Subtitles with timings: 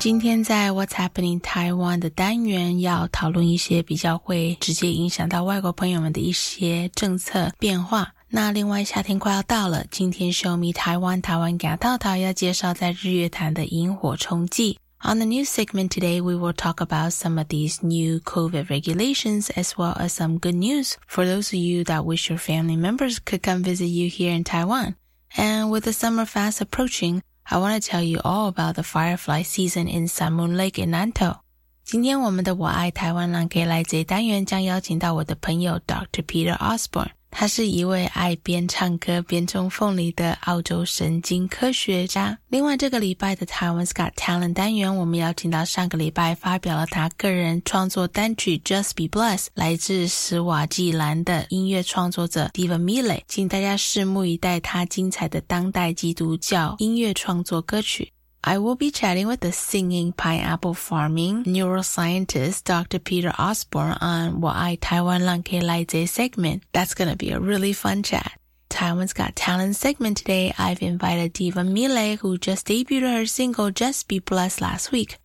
[0.00, 8.14] 今天在 What's Happening Taiwan 的单元要讨论一些比较会直接影响到外国朋友们的一些政策变化。
[8.28, 14.78] 那另外夏天快要到了，今天 Show Me Taiwan 台湾给套套要介绍在日月潭的萤火虫季。
[15.02, 19.72] On the news segment today, we will talk about some of these new COVID regulations as
[19.76, 23.42] well as some good news for those of you that wish your family members could
[23.42, 24.94] come visit you here in Taiwan.
[25.36, 29.42] And with the summer fast approaching, I want to tell you all about the firefly
[29.42, 31.36] season in Sun Moon Lake in Nantou.
[31.84, 36.22] 今天我们的我爱台湾人可以来这单元将邀请到我的朋友 Dr.
[36.22, 37.10] Peter Osborne。
[37.31, 42.37] 他是一位爱边唱歌边种凤梨的澳洲神经科学家。
[42.49, 58.11] 另外，这个礼拜的台湾 Got Talent 单元，我们邀请到上个礼拜发表了他个人创作单曲《Just Be Blessed》，来自史瓦济兰的音乐创作者 Diva Mile，请大家拭目以待他精彩的当代基督教音乐创作歌曲。
[58.43, 62.97] I will be chatting with the singing pineapple farming neuroscientist Dr.
[62.97, 66.63] Peter Osborne on what I Taiwan Lang Ke Lai segment.
[66.73, 68.31] That's gonna be a really fun chat.
[68.69, 74.19] Taiwan's Got Talent segment today, I've invited Tivamile, who just debuted her single Just Be
[74.19, 75.17] Blessed last week.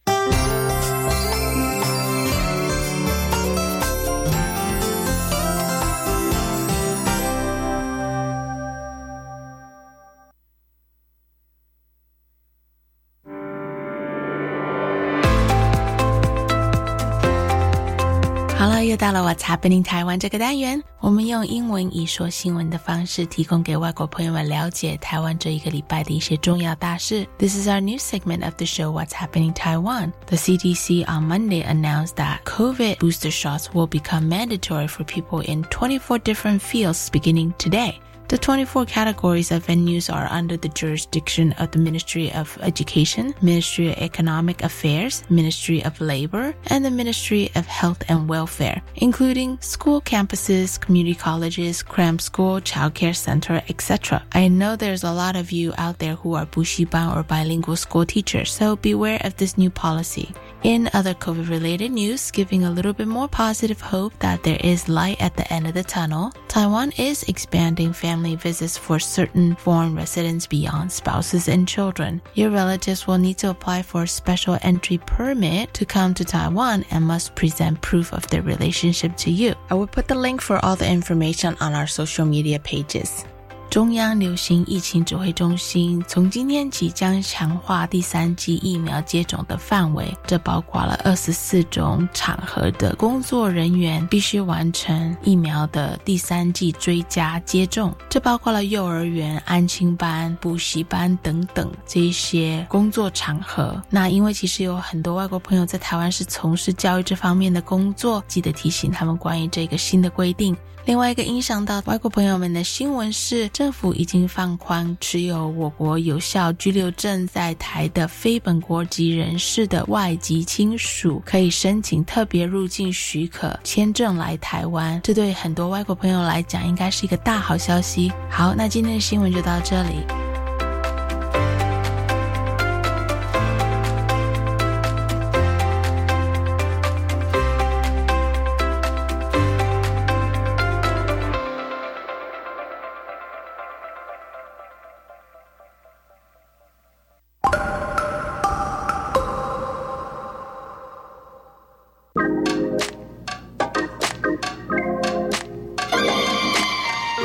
[18.66, 27.28] 好了，又到了 What's Happening 台湾这个单元，我们用英文以说新闻的方式，提供给外国朋友们了解台湾这一个礼拜的一些重要大事。
[27.40, 30.12] This is our new segment of the show, What's Happening Taiwan.
[30.28, 35.64] The CDC on Monday announced that COVID booster shots will become mandatory for people in
[35.72, 38.00] 24 different fields beginning today.
[38.29, 43.91] The 24 categories of venues are under the jurisdiction of the Ministry of Education, Ministry
[43.91, 50.01] of Economic Affairs, Ministry of Labor, and the Ministry of Health and Welfare, including school
[50.01, 54.25] campuses, community colleges, cram school, childcare center, etc.
[54.33, 58.05] I know there's a lot of you out there who are buxiban or bilingual school
[58.05, 60.35] teachers, so beware of this new policy.
[60.63, 64.89] In other COVID related news, giving a little bit more positive hope that there is
[64.89, 69.95] light at the end of the tunnel, Taiwan is expanding family visits for certain foreign
[69.95, 72.21] residents beyond spouses and children.
[72.35, 76.85] Your relatives will need to apply for a special entry permit to come to Taiwan
[76.91, 79.55] and must present proof of their relationship to you.
[79.71, 83.25] I will put the link for all the information on our social media pages.
[83.69, 103.83] 中央流行疫情指挥中心从今天起将强化第三剂疫苗接种的范围，这包括了二十四种场合的工作人员必须完成疫苗的第三剂追加接种，这包括了幼儿园、安亲班、补习班等等这些工作场合。
[103.91, 110.57] 那因为其实有很多外国朋友在台湾是从事教育这方面的工作，记得提醒他们关于这个新的规定。
[110.87, 125.01] 另外一个影响到外国朋友们的新闻是，政府已经放宽持有我国有效居留证在台的非本国籍人士的外籍亲属可以申请特别入境许可签证来台湾。
[125.03, 128.13] 这对很多外国朋友来讲，应该是一个大好消息。
[128.31, 130.36] 好，那今天的新闻就到这里。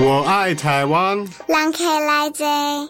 [0.04, 1.16] 我爱台湾。
[1.16, 2.90] 人客来坐。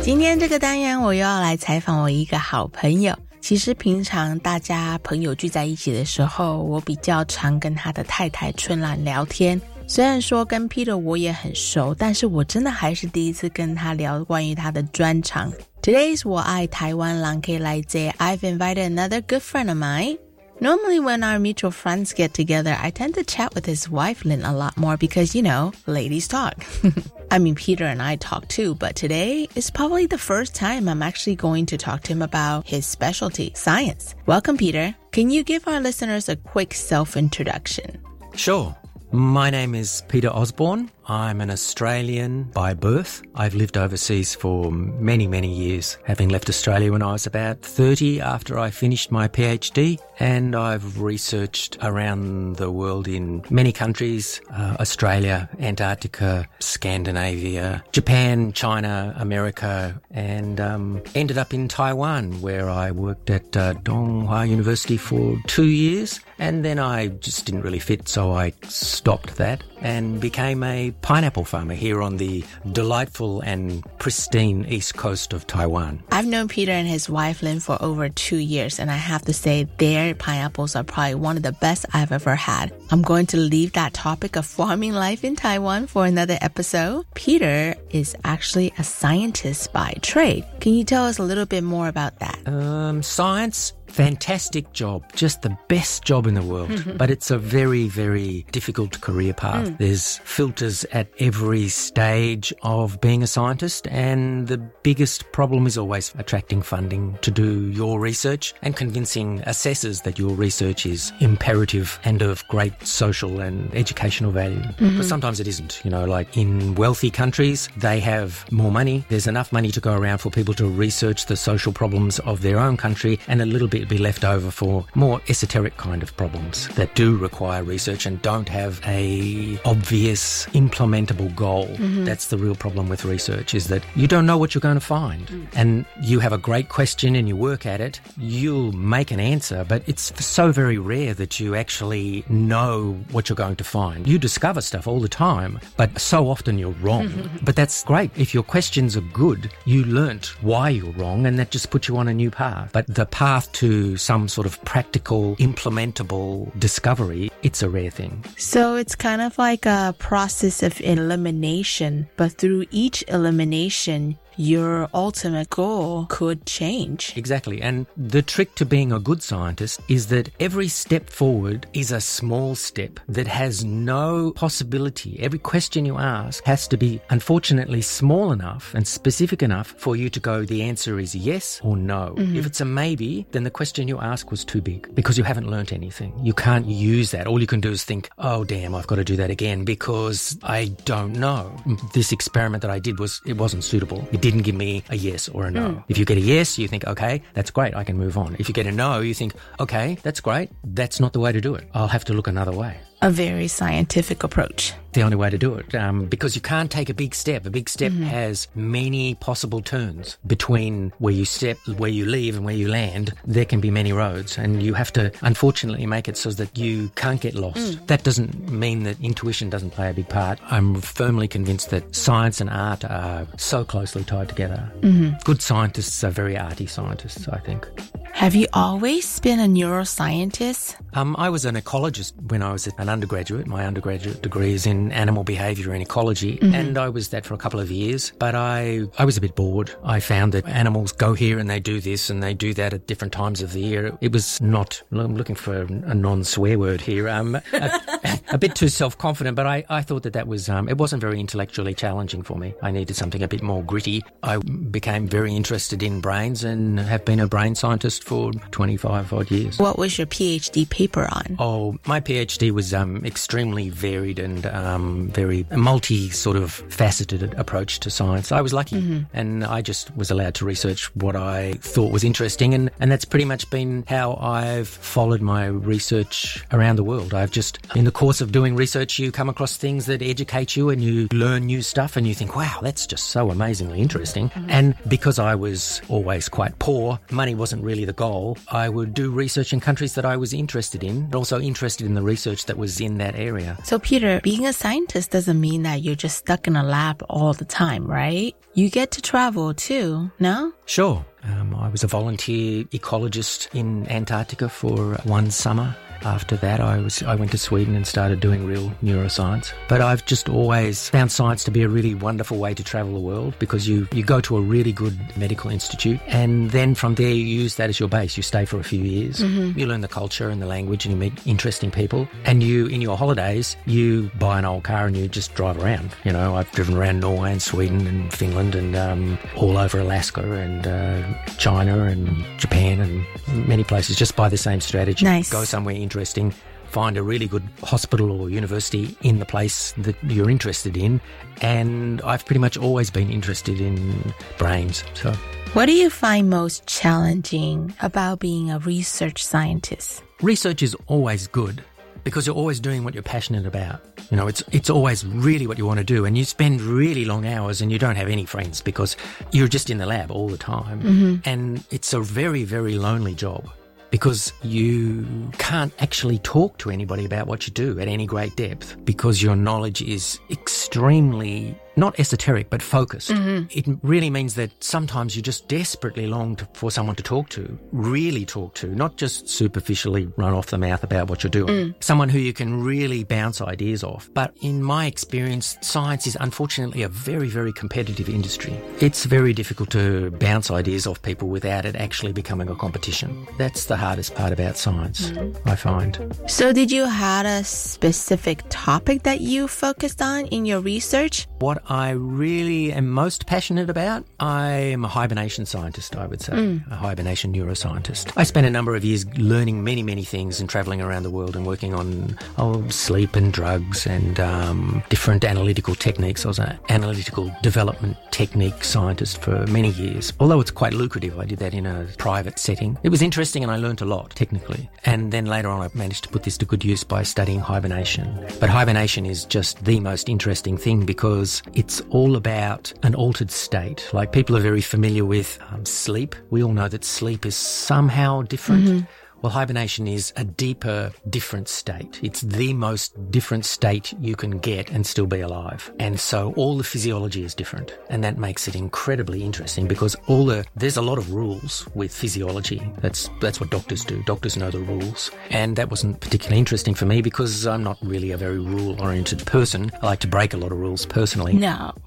[0.00, 3.18] 今天这个单元，我又要来采访我一个好朋友。
[3.40, 9.60] 其实平常大家朋友聚在一起的时候，我比较常跟他的太太春兰聊天。
[9.88, 15.52] 虽然说跟 Peter 我也很熟，但是我真的还是第一次跟他聊关于他的专长。
[15.82, 20.18] Today's 我爱台湾狼 K 来自 I've invited another good friend of mine.
[20.58, 24.42] Normally, when our mutual friends get together, I tend to chat with his wife, Lynn,
[24.42, 26.64] a lot more because, you know, ladies talk.
[27.30, 31.02] I mean, Peter and I talk too, but today is probably the first time I'm
[31.02, 34.14] actually going to talk to him about his specialty, science.
[34.24, 34.96] Welcome, Peter.
[35.12, 38.02] Can you give our listeners a quick self introduction?
[38.34, 38.74] Sure.
[39.12, 40.90] My name is Peter Osborne.
[41.08, 43.22] I'm an Australian by birth.
[43.36, 48.20] I've lived overseas for many, many years, having left Australia when I was about 30
[48.20, 50.00] after I finished my PhD.
[50.18, 59.14] And I've researched around the world in many countries uh, Australia, Antarctica, Scandinavia, Japan, China,
[59.16, 64.96] America, and um, ended up in Taiwan where I worked at uh, Dong Hwa University
[64.96, 66.18] for two years.
[66.38, 71.44] And then I just didn't really fit, so I stopped that and became a pineapple
[71.44, 76.02] farmer here on the delightful and pristine east coast of Taiwan.
[76.10, 79.32] I've known Peter and his wife Lynn for over two years, and I have to
[79.32, 82.72] say their pineapples are probably one of the best I've ever had.
[82.90, 87.06] I'm going to leave that topic of farming life in Taiwan for another episode.
[87.14, 90.44] Peter is actually a scientist by trade.
[90.60, 92.38] Can you tell us a little bit more about that?
[92.46, 96.98] Um, science fantastic job, just the best job in the world.
[96.98, 99.68] but it's a very, very difficult career path.
[99.68, 99.78] Mm.
[99.78, 106.12] There's filters at every stage of being a scientist, and the biggest problem is always
[106.18, 112.20] attracting funding to do your research and convincing assessors that your research is imperative and
[112.20, 114.60] of great social and educational value.
[114.60, 114.98] Mm-hmm.
[114.98, 115.80] But sometimes it isn't.
[115.84, 119.04] You know, like in wealthy countries, they have more money.
[119.08, 122.58] There's enough money to go around for people to research the social problems of their
[122.58, 126.68] own country and a little bit be left over for more esoteric kind of problems
[126.76, 131.66] that do require research and don't have a obvious implementable goal.
[131.66, 132.04] Mm-hmm.
[132.04, 134.80] That's the real problem with research is that you don't know what you're going to
[134.80, 135.26] find.
[135.26, 135.46] Mm.
[135.54, 139.64] And you have a great question and you work at it, you'll make an answer,
[139.68, 144.06] but it's so very rare that you actually know what you're going to find.
[144.06, 147.30] You discover stuff all the time, but so often you're wrong.
[147.42, 148.10] But that's great.
[148.16, 151.96] If your questions are good, you learnt why you're wrong and that just puts you
[151.96, 152.70] on a new path.
[152.72, 158.24] But the path to some sort of practical, implementable discovery, it's a rare thing.
[158.36, 165.50] So it's kind of like a process of elimination, but through each elimination, your ultimate
[165.50, 167.12] goal could change.
[167.16, 167.60] Exactly.
[167.62, 172.00] And the trick to being a good scientist is that every step forward is a
[172.00, 175.18] small step that has no possibility.
[175.20, 180.10] Every question you ask has to be, unfortunately, small enough and specific enough for you
[180.10, 182.14] to go, the answer is yes or no.
[182.16, 182.36] Mm-hmm.
[182.36, 185.50] If it's a maybe, then the question you ask was too big because you haven't
[185.50, 186.12] learnt anything.
[186.22, 187.26] You can't use that.
[187.26, 190.38] All you can do is think, oh, damn, I've got to do that again because
[190.42, 191.56] I don't know.
[191.94, 194.06] This experiment that I did was, it wasn't suitable.
[194.12, 195.68] It didn't give me a yes or a no.
[195.68, 195.84] Mm.
[195.88, 198.36] If you get a yes, you think, okay, that's great, I can move on.
[198.38, 201.40] If you get a no, you think, okay, that's great, that's not the way to
[201.40, 201.68] do it.
[201.74, 204.72] I'll have to look another way a very scientific approach.
[204.92, 207.44] The only way to do it, um, because you can't take a big step.
[207.44, 208.04] A big step mm-hmm.
[208.04, 213.12] has many possible turns between where you step, where you leave, and where you land.
[213.26, 216.90] There can be many roads, and you have to, unfortunately, make it so that you
[216.94, 217.58] can't get lost.
[217.58, 217.86] Mm.
[217.88, 220.38] That doesn't mean that intuition doesn't play a big part.
[220.50, 224.72] I'm firmly convinced that science and art are so closely tied together.
[224.80, 225.16] Mm-hmm.
[225.24, 227.68] Good scientists are very arty scientists, I think.
[228.12, 230.76] Have you always been a neuroscientist?
[230.94, 233.48] Um, I was an ecologist when I was an undergraduate.
[233.48, 236.54] My undergraduate degree is in animal behaviour and ecology, mm-hmm.
[236.54, 238.12] and I was that for a couple of years.
[238.18, 239.74] But I, I was a bit bored.
[239.84, 242.86] I found that animals go here and they do this and they do that at
[242.86, 243.96] different times of the year.
[244.00, 244.82] It was not.
[244.92, 247.08] I'm looking for a non-swear word here.
[247.08, 247.40] Um, a,
[248.32, 250.48] a, bit too self-confident, but I, I thought that that was.
[250.48, 252.54] Um, it wasn't very intellectually challenging for me.
[252.62, 254.04] I needed something a bit more gritty.
[254.22, 259.30] I became very interested in brains and have been a brain scientist for 25 odd
[259.30, 259.58] years.
[259.58, 261.36] What was your PhD paper on?
[261.40, 267.80] Oh, my PhD was um, extremely varied and um, very multi sort of faceted approach
[267.80, 268.30] to science.
[268.30, 269.02] I was lucky mm-hmm.
[269.12, 272.54] and I just was allowed to research what I thought was interesting.
[272.54, 277.14] And, and that's pretty much been how I've followed my research around the world.
[277.14, 280.70] I've just, in the course of doing research, you come across things that educate you
[280.70, 284.28] and you learn new stuff and you think, wow, that's just so amazingly interesting.
[284.30, 284.50] Mm-hmm.
[284.50, 289.10] And because I was always quite poor, money wasn't really the goal, I would do
[289.10, 292.58] research in countries that I was interested in, but also interested in the research that
[292.66, 293.56] was in that area.
[293.62, 297.32] So, Peter, being a scientist doesn't mean that you're just stuck in a lab all
[297.32, 298.34] the time, right?
[298.54, 300.52] You get to travel too, no?
[300.64, 301.04] Sure.
[301.24, 305.76] Um, I was a volunteer ecologist in Antarctica for one summer.
[306.02, 309.52] After that, I was I went to Sweden and started doing real neuroscience.
[309.68, 313.00] But I've just always found science to be a really wonderful way to travel the
[313.00, 317.10] world because you you go to a really good medical institute and then from there
[317.10, 318.16] you use that as your base.
[318.16, 319.20] You stay for a few years.
[319.20, 319.58] Mm-hmm.
[319.58, 322.06] You learn the culture and the language and you meet interesting people.
[322.24, 325.94] And you in your holidays you buy an old car and you just drive around.
[326.04, 330.30] You know, I've driven around Norway and Sweden and Finland and um, all over Alaska
[330.32, 335.04] and uh, China and Japan and many places just by the same strategy.
[335.04, 335.30] Nice.
[335.30, 336.32] Go somewhere interesting,
[336.70, 341.00] find a really good hospital or university in the place that you're interested in.
[341.42, 344.84] And I've pretty much always been interested in brains.
[344.94, 345.12] So,
[345.52, 350.02] What do you find most challenging about being a research scientist?
[350.22, 351.62] research is always good
[352.06, 353.80] because you're always doing what you're passionate about.
[354.12, 357.04] You know, it's it's always really what you want to do, and you spend really
[357.04, 358.96] long hours, and you don't have any friends because
[359.32, 361.28] you're just in the lab all the time, mm-hmm.
[361.28, 363.50] and it's a very very lonely job
[363.90, 365.04] because you
[365.38, 369.34] can't actually talk to anybody about what you do at any great depth because your
[369.34, 373.10] knowledge is extremely not esoteric but focused.
[373.10, 373.46] Mm-hmm.
[373.50, 377.58] It really means that sometimes you just desperately long to, for someone to talk to,
[377.72, 381.48] really talk to, not just superficially run off the mouth about what you're doing.
[381.48, 381.84] Mm.
[381.84, 384.08] Someone who you can really bounce ideas off.
[384.14, 388.58] But in my experience, science is unfortunately a very, very competitive industry.
[388.80, 393.26] It's very difficult to bounce ideas off people without it actually becoming a competition.
[393.38, 395.48] That's the hardest part about science, mm-hmm.
[395.48, 396.16] I find.
[396.26, 401.26] So, did you have a specific topic that you focused on in your research?
[401.38, 406.60] What I really am most passionate about, I am a hibernation scientist, I would say,
[406.70, 408.12] a hibernation neuroscientist.
[408.16, 411.34] I spent a number of years learning many, many things and traveling around the world
[411.34, 416.24] and working on oh, sleep and drugs and um, different analytical techniques.
[416.24, 420.12] I was an analytical development technique scientist for many years.
[420.20, 422.78] Although it's quite lucrative, I did that in a private setting.
[422.84, 424.70] It was interesting and I learnt a lot technically.
[424.84, 428.24] And then later on, I managed to put this to good use by studying hibernation.
[428.38, 433.88] But hibernation is just the most interesting thing because it's all about an altered state.
[433.94, 436.14] Like people are very familiar with um, sleep.
[436.28, 438.86] We all know that sleep is somehow different.
[439.22, 442.00] Well, hibernation is a deeper, different state.
[442.02, 445.72] It's the most different state you can get and still be alive.
[445.78, 447.76] And so all the physiology is different.
[447.90, 451.94] And that makes it incredibly interesting because all the, there's a lot of rules with
[451.94, 452.62] physiology.
[452.78, 454.02] That's, that's what doctors do.
[454.04, 455.10] Doctors know the rules.
[455.30, 459.26] And that wasn't particularly interesting for me because I'm not really a very rule oriented
[459.26, 459.70] person.
[459.82, 461.34] I like to break a lot of rules personally.
[461.34, 461.74] No.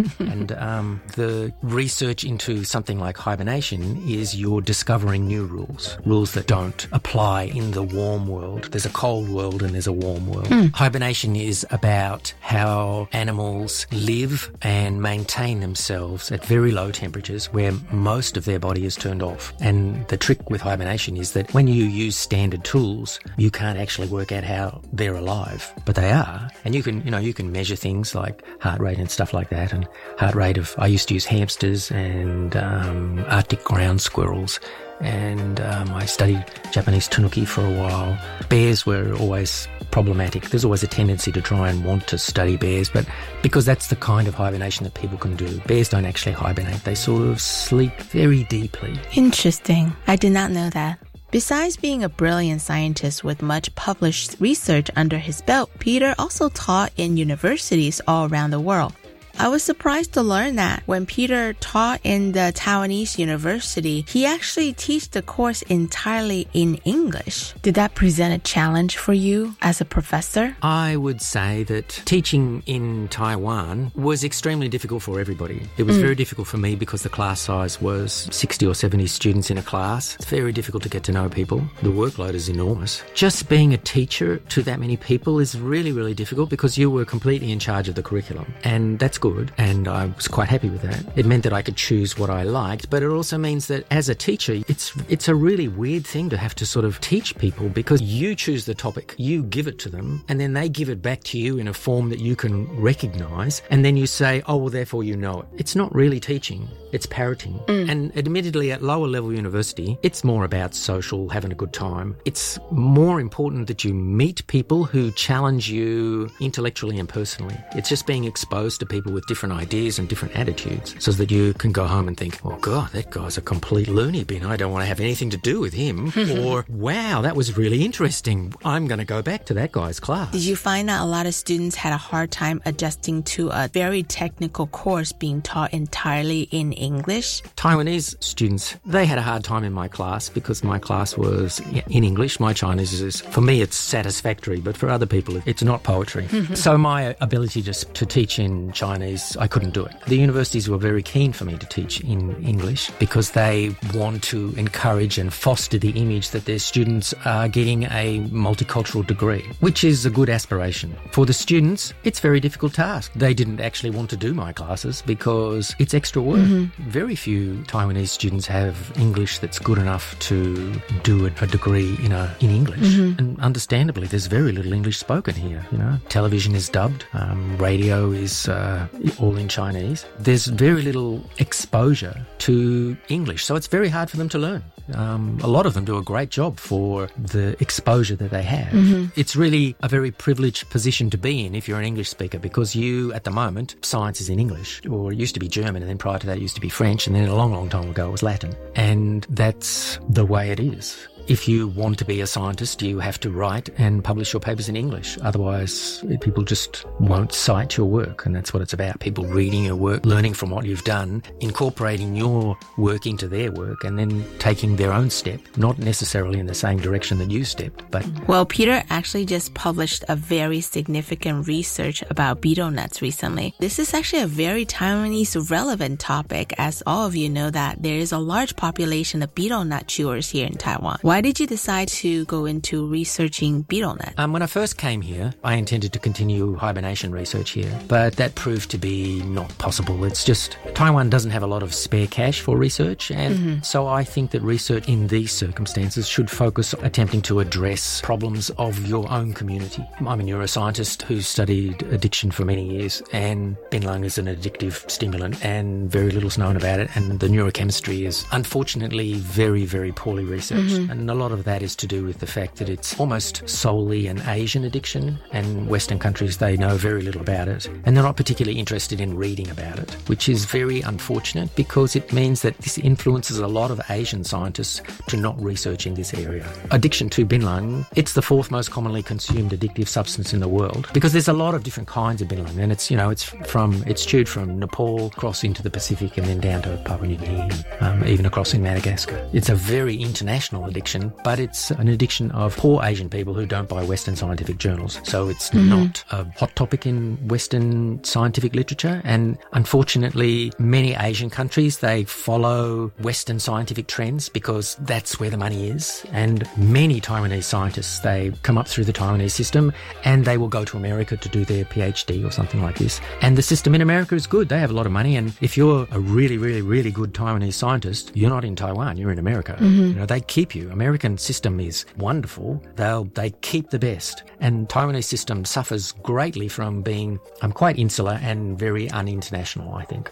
[0.18, 6.46] And um, the research into something like hibernation is you're discovering new rules, rules that
[6.46, 8.64] don't apply in the warm world.
[8.72, 10.48] There's a cold world and there's a warm world.
[10.74, 18.36] Hibernation is about how animals live and maintain themselves at very low temperatures where most
[18.36, 19.52] of their body is turned off.
[19.60, 24.08] And the trick with hibernation is that when you use standard tools, you can't actually
[24.08, 26.48] work out how they're alive, but they are.
[26.64, 29.50] And you can, you know, you can measure things like heart rate and stuff like
[29.50, 29.86] that and
[30.18, 34.60] heart rate of, I used to use hamsters and um, Arctic ground squirrels.
[35.02, 38.18] And um, I studied Japanese tanuki for a while.
[38.48, 40.50] Bears were always problematic.
[40.50, 43.06] There's always a tendency to try and want to study bears, but
[43.42, 45.60] because that's the kind of hibernation that people can do.
[45.66, 46.82] Bears don't actually hibernate.
[46.84, 48.98] They sort of sleep very deeply.
[49.14, 49.92] Interesting.
[50.06, 50.98] I did not know that.
[51.30, 56.92] Besides being a brilliant scientist with much published research under his belt, Peter also taught
[56.98, 58.92] in universities all around the world.
[59.38, 64.72] I was surprised to learn that when Peter taught in the Taiwanese university, he actually
[64.72, 67.54] teach the course entirely in English.
[67.62, 70.56] Did that present a challenge for you as a professor?
[70.62, 75.68] I would say that teaching in Taiwan was extremely difficult for everybody.
[75.76, 76.02] It was mm.
[76.02, 79.62] very difficult for me because the class size was 60 or 70 students in a
[79.62, 80.14] class.
[80.16, 81.62] It's very difficult to get to know people.
[81.82, 83.02] The workload is enormous.
[83.14, 87.04] Just being a teacher to that many people is really, really difficult because you were
[87.04, 88.52] completely in charge of the curriculum.
[88.64, 89.52] And that's good.
[89.56, 91.16] And I was quite happy with that.
[91.16, 94.08] It meant that I could choose what I liked, but it also means that as
[94.08, 97.68] a teacher, it's, it's a really weird thing to have to sort of teach people
[97.68, 101.00] because you choose the topic, you give it to them, and then they give it
[101.00, 103.62] back to you in a form that you can recognize.
[103.70, 105.46] And then you say, oh, well, therefore you know it.
[105.56, 106.68] It's not really teaching.
[106.90, 107.54] It's parroting.
[107.68, 107.88] Mm.
[107.88, 112.16] And admittedly, at lower level university, it's more about social, having a good time.
[112.24, 117.56] It's more important that you meet people who challenge you intellectually and personally.
[117.76, 121.30] It's just being exposed to people people with different ideas and different attitudes so that
[121.30, 124.44] you can go home and think, oh God, that guy's a complete loony bin.
[124.44, 126.12] I don't want to have anything to do with him.
[126.46, 128.54] or, wow, that was really interesting.
[128.64, 130.32] I'm going to go back to that guy's class.
[130.32, 133.68] Did you find that a lot of students had a hard time adjusting to a
[133.68, 137.42] very technical course being taught entirely in English?
[137.56, 142.04] Taiwanese students, they had a hard time in my class because my class was in
[142.04, 142.40] English.
[142.40, 146.28] My Chinese is, for me, it's satisfactory, but for other people, it's not poetry.
[146.54, 149.01] so my ability just to teach in Chinese,
[149.38, 149.94] I couldn't do it.
[150.06, 154.54] The universities were very keen for me to teach in English because they want to
[154.56, 160.06] encourage and foster the image that their students are getting a multicultural degree, which is
[160.06, 160.96] a good aspiration.
[161.12, 163.12] For the students, it's a very difficult task.
[163.14, 166.38] They didn't actually want to do my classes because it's extra work.
[166.38, 166.90] Mm-hmm.
[166.90, 172.12] Very few Taiwanese students have English that's good enough to do a, a degree in
[172.12, 172.80] a in English.
[172.80, 173.18] Mm-hmm.
[173.18, 175.66] And understandably, there's very little English spoken here.
[175.72, 178.86] You know, television is dubbed, um, radio is uh,
[179.18, 180.04] all in Chinese.
[180.18, 184.62] There's very little exposure to English, so it's very hard for them to learn.
[184.94, 188.72] Um, a lot of them do a great job for the exposure that they have.
[188.72, 189.18] Mm-hmm.
[189.18, 192.74] It's really a very privileged position to be in if you're an English speaker because
[192.74, 195.88] you, at the moment, science is in English, or it used to be German, and
[195.88, 197.90] then prior to that, it used to be French, and then a long, long time
[197.90, 198.54] ago, it was Latin.
[198.74, 201.08] And that's the way it is.
[201.32, 204.68] If you want to be a scientist, you have to write and publish your papers
[204.68, 205.16] in English.
[205.22, 208.26] Otherwise, people just won't cite your work.
[208.26, 209.00] And that's what it's about.
[209.00, 213.82] People reading your work, learning from what you've done, incorporating your work into their work,
[213.82, 217.90] and then taking their own step, not necessarily in the same direction that you stepped,
[217.90, 218.04] but.
[218.28, 223.54] Well, Peter actually just published a very significant research about betel nuts recently.
[223.58, 227.96] This is actually a very Taiwanese relevant topic, as all of you know that there
[227.96, 230.98] is a large population of betel nut chewers here in Taiwan.
[231.00, 234.14] Why did you decide to go into researching betel nut?
[234.18, 238.34] Um, when I first came here, I intended to continue hibernation research here, but that
[238.34, 240.04] proved to be not possible.
[240.04, 243.62] It's just Taiwan doesn't have a lot of spare cash for research, and mm-hmm.
[243.62, 248.50] so I think that research in these circumstances should focus on attempting to address problems
[248.50, 249.86] of your own community.
[250.00, 255.44] I'm a neuroscientist who studied addiction for many years, and Binlang is an addictive stimulant,
[255.44, 260.24] and very little is known about it, and the neurochemistry is unfortunately very, very poorly
[260.24, 260.74] researched.
[260.74, 260.90] Mm-hmm.
[260.90, 263.48] And and a lot of that is to do with the fact that it's almost
[263.48, 268.04] solely an Asian addiction, and Western countries, they know very little about it, and they're
[268.04, 272.56] not particularly interested in reading about it, which is very unfortunate because it means that
[272.58, 276.48] this influences a lot of Asian scientists to not research in this area.
[276.70, 281.12] Addiction to binlang, it's the fourth most commonly consumed addictive substance in the world because
[281.12, 284.06] there's a lot of different kinds of binlang, and it's, you know, it's from, it's
[284.06, 288.04] chewed from Nepal across into the Pacific and then down to Papua New Guinea, um,
[288.04, 289.28] even across in Madagascar.
[289.32, 293.46] It's a very international addiction addiction, but it's an addiction of poor Asian people who
[293.46, 295.00] don't buy Western scientific journals.
[295.04, 295.68] So it's mm-hmm.
[295.68, 299.00] not a hot topic in Western scientific literature.
[299.04, 305.68] And unfortunately, many Asian countries, they follow Western scientific trends because that's where the money
[305.68, 306.04] is.
[306.12, 309.72] And many Taiwanese scientists, they come up through the Taiwanese system
[310.04, 313.00] and they will go to America to do their PhD or something like this.
[313.20, 314.48] And the system in America is good.
[314.48, 315.16] They have a lot of money.
[315.16, 319.12] And if you're a really, really, really good Taiwanese scientist, you're not in Taiwan, you're
[319.12, 319.56] in America.
[319.58, 319.88] Mm-hmm.
[319.88, 320.70] You know, they keep you.
[320.82, 322.60] American system is wonderful.
[322.74, 324.24] They'll, they keep the best.
[324.40, 330.10] And Taiwanese system suffers greatly from being um, quite insular and very uninternational, I think.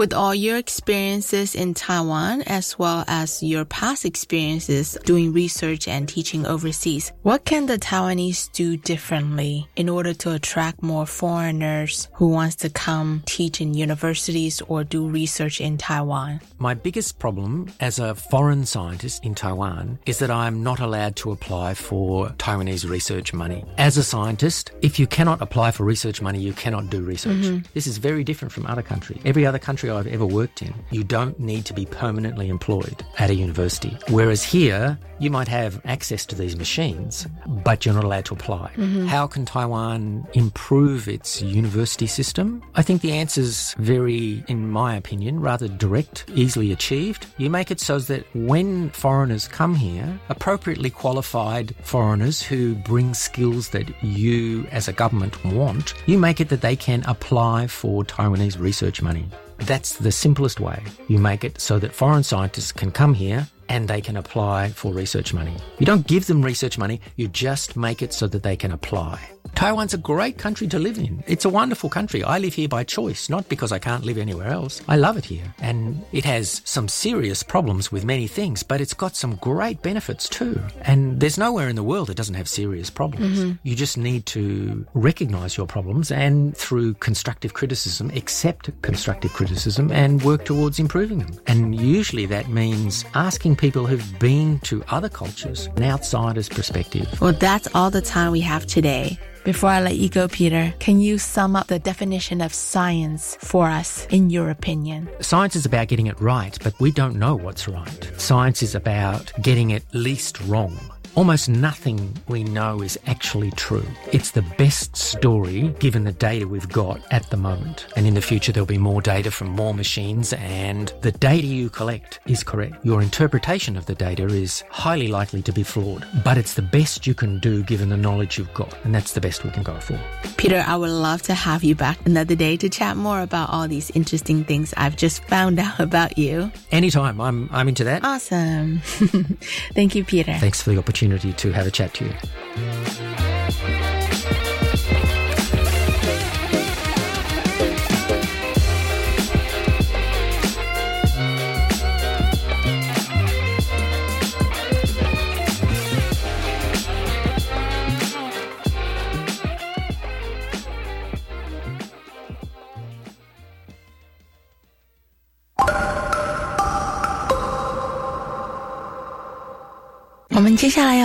[0.00, 6.08] With all your experiences in Taiwan, as well as your past experiences doing research and
[6.08, 12.28] teaching overseas, what can the Taiwanese do differently in order to attract more foreigners who
[12.28, 16.40] wants to come teach in universities or do research in Taiwan?
[16.58, 21.30] My biggest problem as a foreign scientist in Taiwan is that I'm not allowed to
[21.30, 23.66] apply for Taiwanese research money.
[23.76, 27.36] As a scientist, if you cannot apply for research money, you cannot do research.
[27.36, 27.66] Mm-hmm.
[27.74, 29.20] This is very different from other countries.
[29.26, 33.04] Every other country country I've ever worked in, you don't need to be permanently employed
[33.18, 33.96] at a university.
[34.08, 38.72] Whereas here, you might have access to these machines, but you're not allowed to apply.
[38.76, 39.06] Mm-hmm.
[39.06, 42.62] How can Taiwan improve its university system?
[42.74, 47.26] I think the answer's very, in my opinion, rather direct, easily achieved.
[47.36, 53.70] You make it so that when foreigners come here, appropriately qualified foreigners who bring skills
[53.70, 58.58] that you as a government want, you make it that they can apply for Taiwanese
[58.58, 59.26] research money.
[59.62, 60.82] That's the simplest way.
[61.08, 64.92] You make it so that foreign scientists can come here and they can apply for
[64.92, 65.56] research money.
[65.78, 69.20] You don't give them research money, you just make it so that they can apply.
[69.54, 71.22] Taiwan's a great country to live in.
[71.26, 72.22] It's a wonderful country.
[72.22, 74.80] I live here by choice, not because I can't live anywhere else.
[74.88, 75.54] I love it here.
[75.60, 80.28] And it has some serious problems with many things, but it's got some great benefits
[80.28, 80.60] too.
[80.82, 83.38] And there's nowhere in the world that doesn't have serious problems.
[83.38, 83.52] Mm-hmm.
[83.62, 90.22] You just need to recognize your problems and through constructive criticism, accept constructive criticism and
[90.22, 91.38] work towards improving them.
[91.46, 97.06] And usually that means asking people who've been to other cultures an outsider's perspective.
[97.20, 99.18] Well, that's all the time we have today.
[99.44, 103.68] Before I let you go, Peter, can you sum up the definition of science for
[103.68, 105.08] us in your opinion?
[105.20, 108.10] Science is about getting it right, but we don't know what's right.
[108.16, 110.78] Science is about getting it least wrong.
[111.16, 113.84] Almost nothing we know is actually true.
[114.12, 117.86] It's the best story given the data we've got at the moment.
[117.96, 121.68] And in the future, there'll be more data from more machines, and the data you
[121.68, 122.84] collect is correct.
[122.84, 127.08] Your interpretation of the data is highly likely to be flawed, but it's the best
[127.08, 129.78] you can do given the knowledge you've got, and that's the best we can go
[129.80, 129.98] for.
[130.36, 133.66] Peter, I would love to have you back another day to chat more about all
[133.66, 136.52] these interesting things I've just found out about you.
[136.70, 138.04] Anytime, I'm, I'm into that.
[138.04, 138.78] Awesome.
[139.74, 140.34] Thank you, Peter.
[140.34, 143.09] Thanks for the opportunity opportunity to have a chat to you.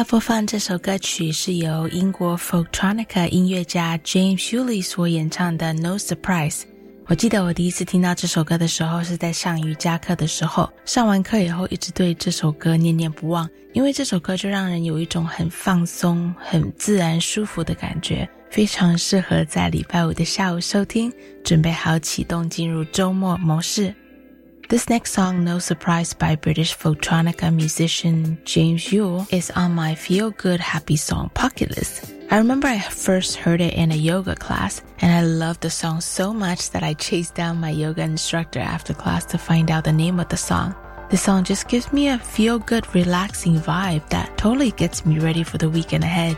[0.06, 6.60] 播放这首歌曲是由英国 Folktronica 音乐家 James Hewley 所演唱的《No Surprise》。
[7.08, 21.12] 我记得我第一次听到这首歌的时候是在上瑜伽课的时候，上完课以后一直对这首歌念念不忘，因为这首歌就让人有一种很放松、很自然、舒服的感觉，非常适合在礼拜五的下午收听，
[21.44, 23.94] 准备好启动进入周末模式。
[24.67, 30.60] This next song, No Surprise by British Folktronica musician James Yuill, is on my feel good
[30.60, 32.12] happy song pocket list.
[32.32, 36.01] I remember I first heard it in a yoga class and I loved the song
[36.01, 39.93] so much that I chased down my yoga instructor after class to find out the
[39.93, 40.73] name of the song.
[41.12, 45.43] The song just gives me a feel good, relaxing vibe that totally gets me ready
[45.43, 46.38] for the weekend ahead.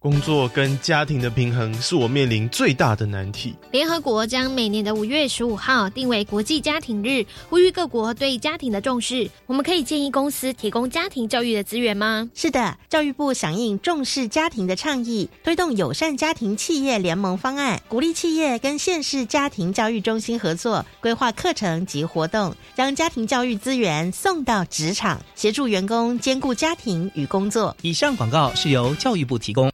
[0.00, 3.52] 工作跟家庭的平衡是我面临最大的难题。
[3.72, 9.28] 联合国将每年的五月十五号定为国际家庭日，呼吁各国对家庭的重视。
[9.46, 12.30] 我们可以建议公司提供家庭教育的资源吗？
[12.32, 27.76] 是的，教育部响应重视家庭的倡议，推动友善家庭企业联盟方案，鼓励企业跟县市家庭教育中心合作，规划课程及活动，将家庭教育资源送到职场，协助员工兼顾家庭与工作。
[27.82, 29.68] 以上广告是由教育部提供。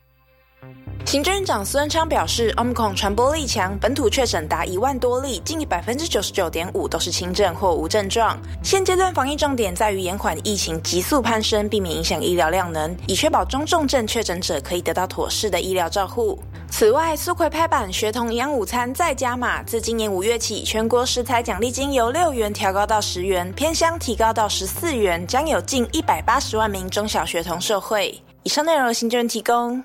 [1.05, 8.37] 行政院长苏文昌表示，Omicron 传播力强，本土确诊达一万多例，近百分之九十九点五都是轻症或无症状。
[8.65, 16.37] 现阶段防疫重点在于延缓疫情急速攀升，避免影响医疗量能，以确保中重症确诊者可以得到妥适的医疗照护。
[16.69, 28.21] 此外，苏奎拍板学童营养午餐再加码，自今年五月起，全国食材奖励金由六元调高到十元，偏乡提高到十四元，将有近一百八十万名中小学童受惠。
[28.43, 29.85] 以上内容由行政院提供。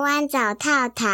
[0.00, 1.04] 台湾找套套。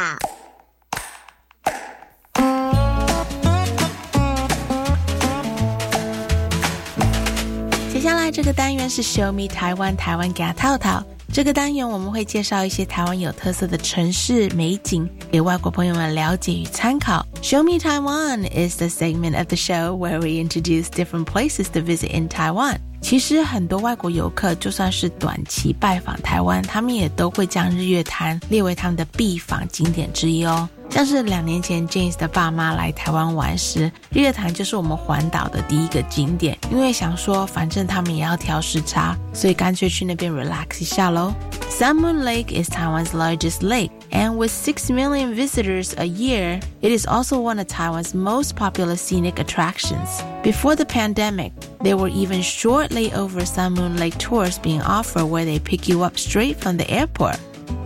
[7.92, 11.03] 接下来这个单元是 Show Me 台湾，台湾给套套。
[11.33, 17.27] 这个单元我们会介绍一些台湾有特色的城市美景，给外国朋友们了解与参考。
[17.42, 22.16] Show Me Taiwan is the segment of the show where we introduce different places to visit
[22.16, 22.79] in Taiwan.
[23.07, 30.69] 其实很多外国游客就算是短期拜访台湾，他们也都会将日月潭列为他们的必访景点之一哦。
[30.96, 41.35] 像是两年前 James 的爸妈来台湾玩时，日月潭就是我们环岛的第一个景点，因为想说反正他们也要调时差，所以干脆去那边 relax 一下喽。
[41.68, 47.04] Sun Moon Lake is Taiwan's largest lake, and with 6 million visitors a year, it is
[47.06, 50.22] also one of Taiwan's most popular scenic attractions.
[50.42, 55.44] Before the pandemic, there were even short layover Sun Moon Lake tours being offered where
[55.44, 57.37] they pick you up straight from the airport.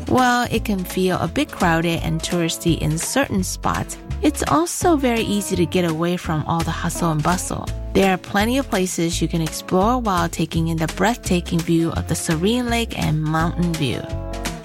[0.08, 5.22] While it can feel a bit crowded and touristy in certain spots, it's also very
[5.22, 7.66] easy to get away from all the hustle and bustle.
[7.92, 12.08] There are plenty of places you can explore while taking in the breathtaking view of
[12.08, 14.02] the serene lake and mountain view.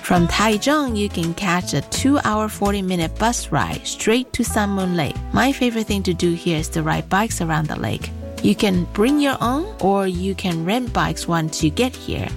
[0.06, 4.72] From Taichung, you can catch a 2 hour 40 minute bus ride straight to Sun
[4.72, 5.16] Moon Lake.
[5.34, 8.12] My favorite thing to do here is to ride bikes around the lake.
[8.44, 12.28] You can bring your own or you can rent bikes once you get here.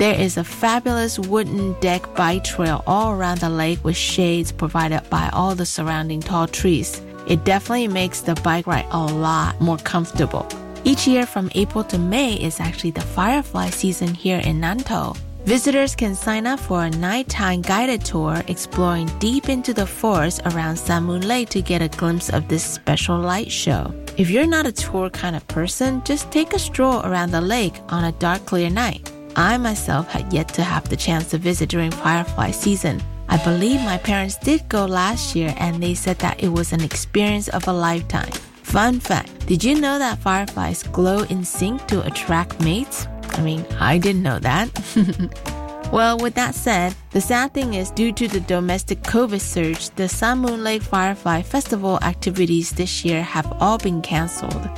[0.00, 5.02] There is a fabulous wooden deck bike trail all around the lake with shades provided
[5.10, 7.02] by all the surrounding tall trees.
[7.28, 10.48] It definitely makes the bike ride a lot more comfortable.
[10.84, 15.18] Each year from April to May is actually the firefly season here in Nantou.
[15.44, 20.78] Visitors can sign up for a nighttime guided tour exploring deep into the forest around
[20.78, 23.92] Sun Moon Lake to get a glimpse of this special light show.
[24.16, 27.74] If you're not a tour kind of person, just take a stroll around the lake
[27.90, 29.12] on a dark, clear night.
[29.36, 33.02] I myself had yet to have the chance to visit during firefly season.
[33.28, 36.82] I believe my parents did go last year and they said that it was an
[36.82, 38.32] experience of a lifetime.
[38.62, 43.06] Fun fact Did you know that fireflies glow in sync to attract mates?
[43.30, 44.68] I mean, I didn't know that.
[45.92, 50.08] well, with that said, the sad thing is due to the domestic COVID surge, the
[50.08, 54.68] Sun Moon Lake Firefly Festival activities this year have all been canceled.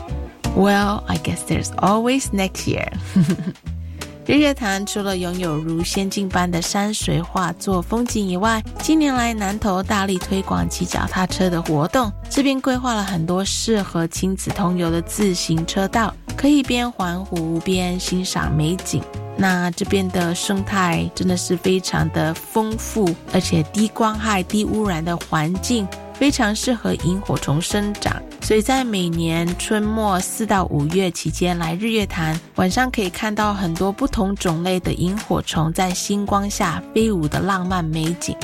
[0.55, 2.89] Well, I guess there's always next year.
[4.25, 19.03] 日月潭除了拥有如仙境般的山水画作风景以外，近年来南投大力推广骑脚踏车的活动，这边规划了很多适合亲子同游的自行车道，可以边环湖边欣赏美景。
[19.37, 25.89] 那这边的生态真的是非常的丰富，而且低光害、低污染的环境。
[26.23, 38.37] 非常适合萤火虫生长，所以在每年春末四到五月期间来日月潭，晚上可以看到很多不同种类的萤火虫在星光下飞舞的浪漫美景，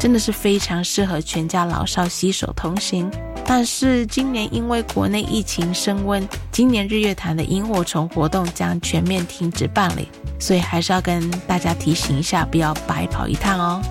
[0.00, 3.06] 真的是非常适合全家老少携手同行。
[3.44, 10.08] 但是今年因为国内疫情升温，今年日月潭的萤火虫活动将全面停止办理，
[10.40, 13.82] 所以还是要跟大家提醒一下，不要白跑一趟哦。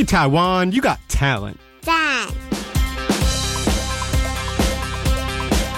[0.00, 1.58] Hey, Taiwan, you got talent.
[1.82, 2.26] 赞！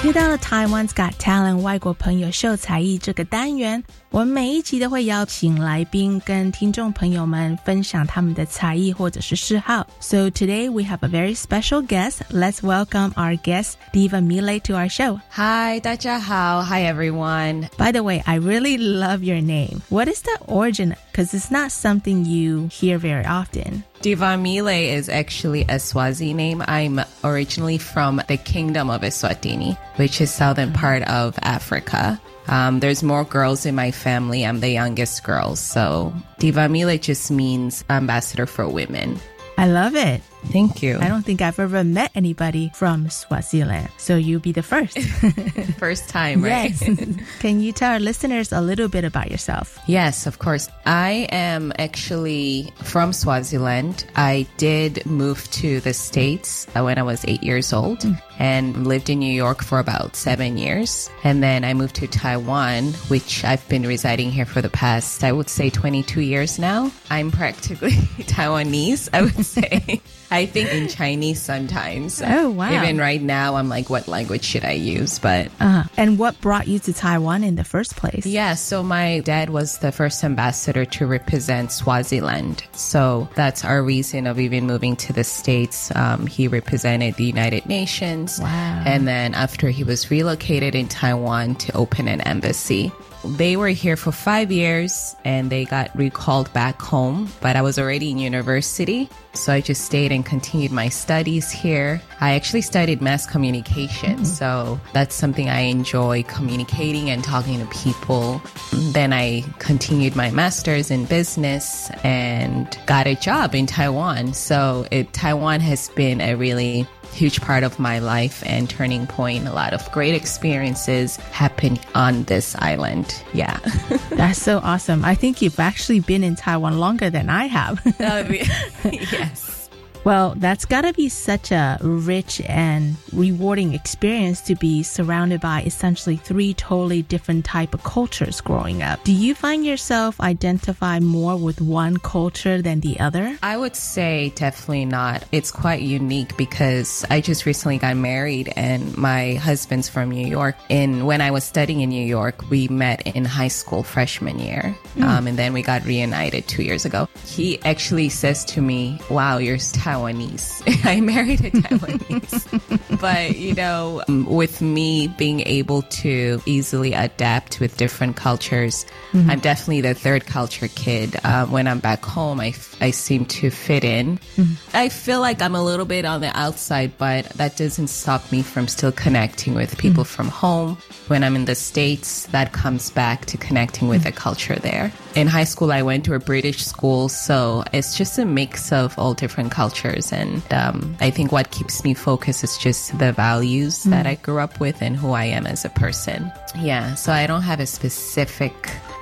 [0.04, 9.86] 又到了 Taiwan's Got Talent 外国朋友秀才艺这个单元，我们每一集都会邀请来宾跟听众朋友们分享他们的才艺或者是嗜好。
[10.00, 12.18] So today we have a very special guest.
[12.30, 15.18] Let's welcome our guest Tivamile to our show.
[15.32, 16.62] Hi, 大家好.
[16.62, 17.68] Hi, everyone.
[17.76, 19.82] By the way, I really love your name.
[19.88, 23.84] What is the origin because it's not something you hear very often.
[24.00, 26.64] Tivamile is actually a Swazi name.
[26.66, 32.20] I'm originally from the Kingdom of Eswatini, which is southern part of Africa.
[32.48, 34.44] Um, there's more girls in my family.
[34.44, 35.54] I'm the youngest girl.
[35.54, 39.20] So Tivamile just means ambassador for women.
[39.58, 40.22] I love it.
[40.46, 40.98] Thank you.
[41.00, 43.88] I don't think I've ever met anybody from Swaziland.
[43.96, 44.98] So you'll be the first.
[45.78, 46.74] first time, right?
[46.80, 47.18] Yes.
[47.40, 49.78] Can you tell our listeners a little bit about yourself?
[49.86, 50.68] Yes, of course.
[50.84, 54.04] I am actually from Swaziland.
[54.16, 58.20] I did move to the States when I was eight years old mm.
[58.38, 61.08] and lived in New York for about seven years.
[61.24, 65.32] And then I moved to Taiwan, which I've been residing here for the past, I
[65.32, 66.90] would say 22 years now.
[67.10, 67.90] I'm practically
[68.26, 70.00] Taiwanese, I would say.
[70.32, 72.22] I think in Chinese sometimes.
[72.24, 72.72] Oh, wow.
[72.72, 75.18] Even right now, I'm like, what language should I use?
[75.18, 75.50] But.
[75.60, 78.26] Uh, and what brought you to Taiwan in the first place?
[78.26, 82.64] Yeah, so my dad was the first ambassador to represent Swaziland.
[82.72, 85.94] So that's our reason of even moving to the States.
[85.94, 88.40] Um, he represented the United Nations.
[88.40, 88.82] Wow.
[88.86, 92.92] And then after he was relocated in Taiwan to open an embassy.
[93.24, 97.78] They were here for five years and they got recalled back home, but I was
[97.78, 99.08] already in university.
[99.34, 102.02] So I just stayed and continued my studies here.
[102.20, 104.16] I actually studied mass communication.
[104.16, 104.24] Mm-hmm.
[104.24, 108.42] So that's something I enjoy communicating and talking to people.
[108.72, 114.34] Then I continued my master's in business and got a job in Taiwan.
[114.34, 119.46] So it, Taiwan has been a really huge part of my life and turning point.
[119.46, 123.22] A lot of great experiences happened on this island.
[123.32, 123.58] Yeah.
[124.10, 125.04] That's so awesome.
[125.04, 127.80] I think you've actually been in Taiwan longer than I have.
[128.00, 128.28] Oh,
[128.90, 129.61] yes.
[130.04, 135.62] Well, that's got to be such a rich and rewarding experience to be surrounded by
[135.62, 139.04] essentially three totally different type of cultures growing up.
[139.04, 143.38] Do you find yourself identify more with one culture than the other?
[143.42, 145.24] I would say definitely not.
[145.30, 150.56] It's quite unique because I just recently got married and my husband's from New York.
[150.68, 154.76] And when I was studying in New York, we met in high school freshman year.
[154.96, 155.04] Mm.
[155.04, 157.08] Um, and then we got reunited two years ago.
[157.24, 159.58] He actually says to me, wow, you're
[159.92, 160.84] Taiwanese.
[160.84, 163.00] I married a Taiwanese.
[163.00, 169.30] but, you know, um, with me being able to easily adapt with different cultures, mm-hmm.
[169.30, 171.16] I'm definitely the third culture kid.
[171.24, 174.18] Uh, when I'm back home, I, f- I seem to fit in.
[174.36, 174.76] Mm-hmm.
[174.76, 178.42] I feel like I'm a little bit on the outside, but that doesn't stop me
[178.42, 180.14] from still connecting with people mm-hmm.
[180.14, 180.78] from home.
[181.08, 184.92] When I'm in the States, that comes back to connecting with the culture there.
[185.14, 188.98] In high school, I went to a British school, so it's just a mix of
[188.98, 190.12] all different cultures cultures.
[190.12, 193.90] And um, I think what keeps me focused is just the values mm.
[193.90, 196.30] that I grew up with and who I am as a person.
[196.58, 196.94] Yeah.
[196.94, 198.54] So I don't have a specific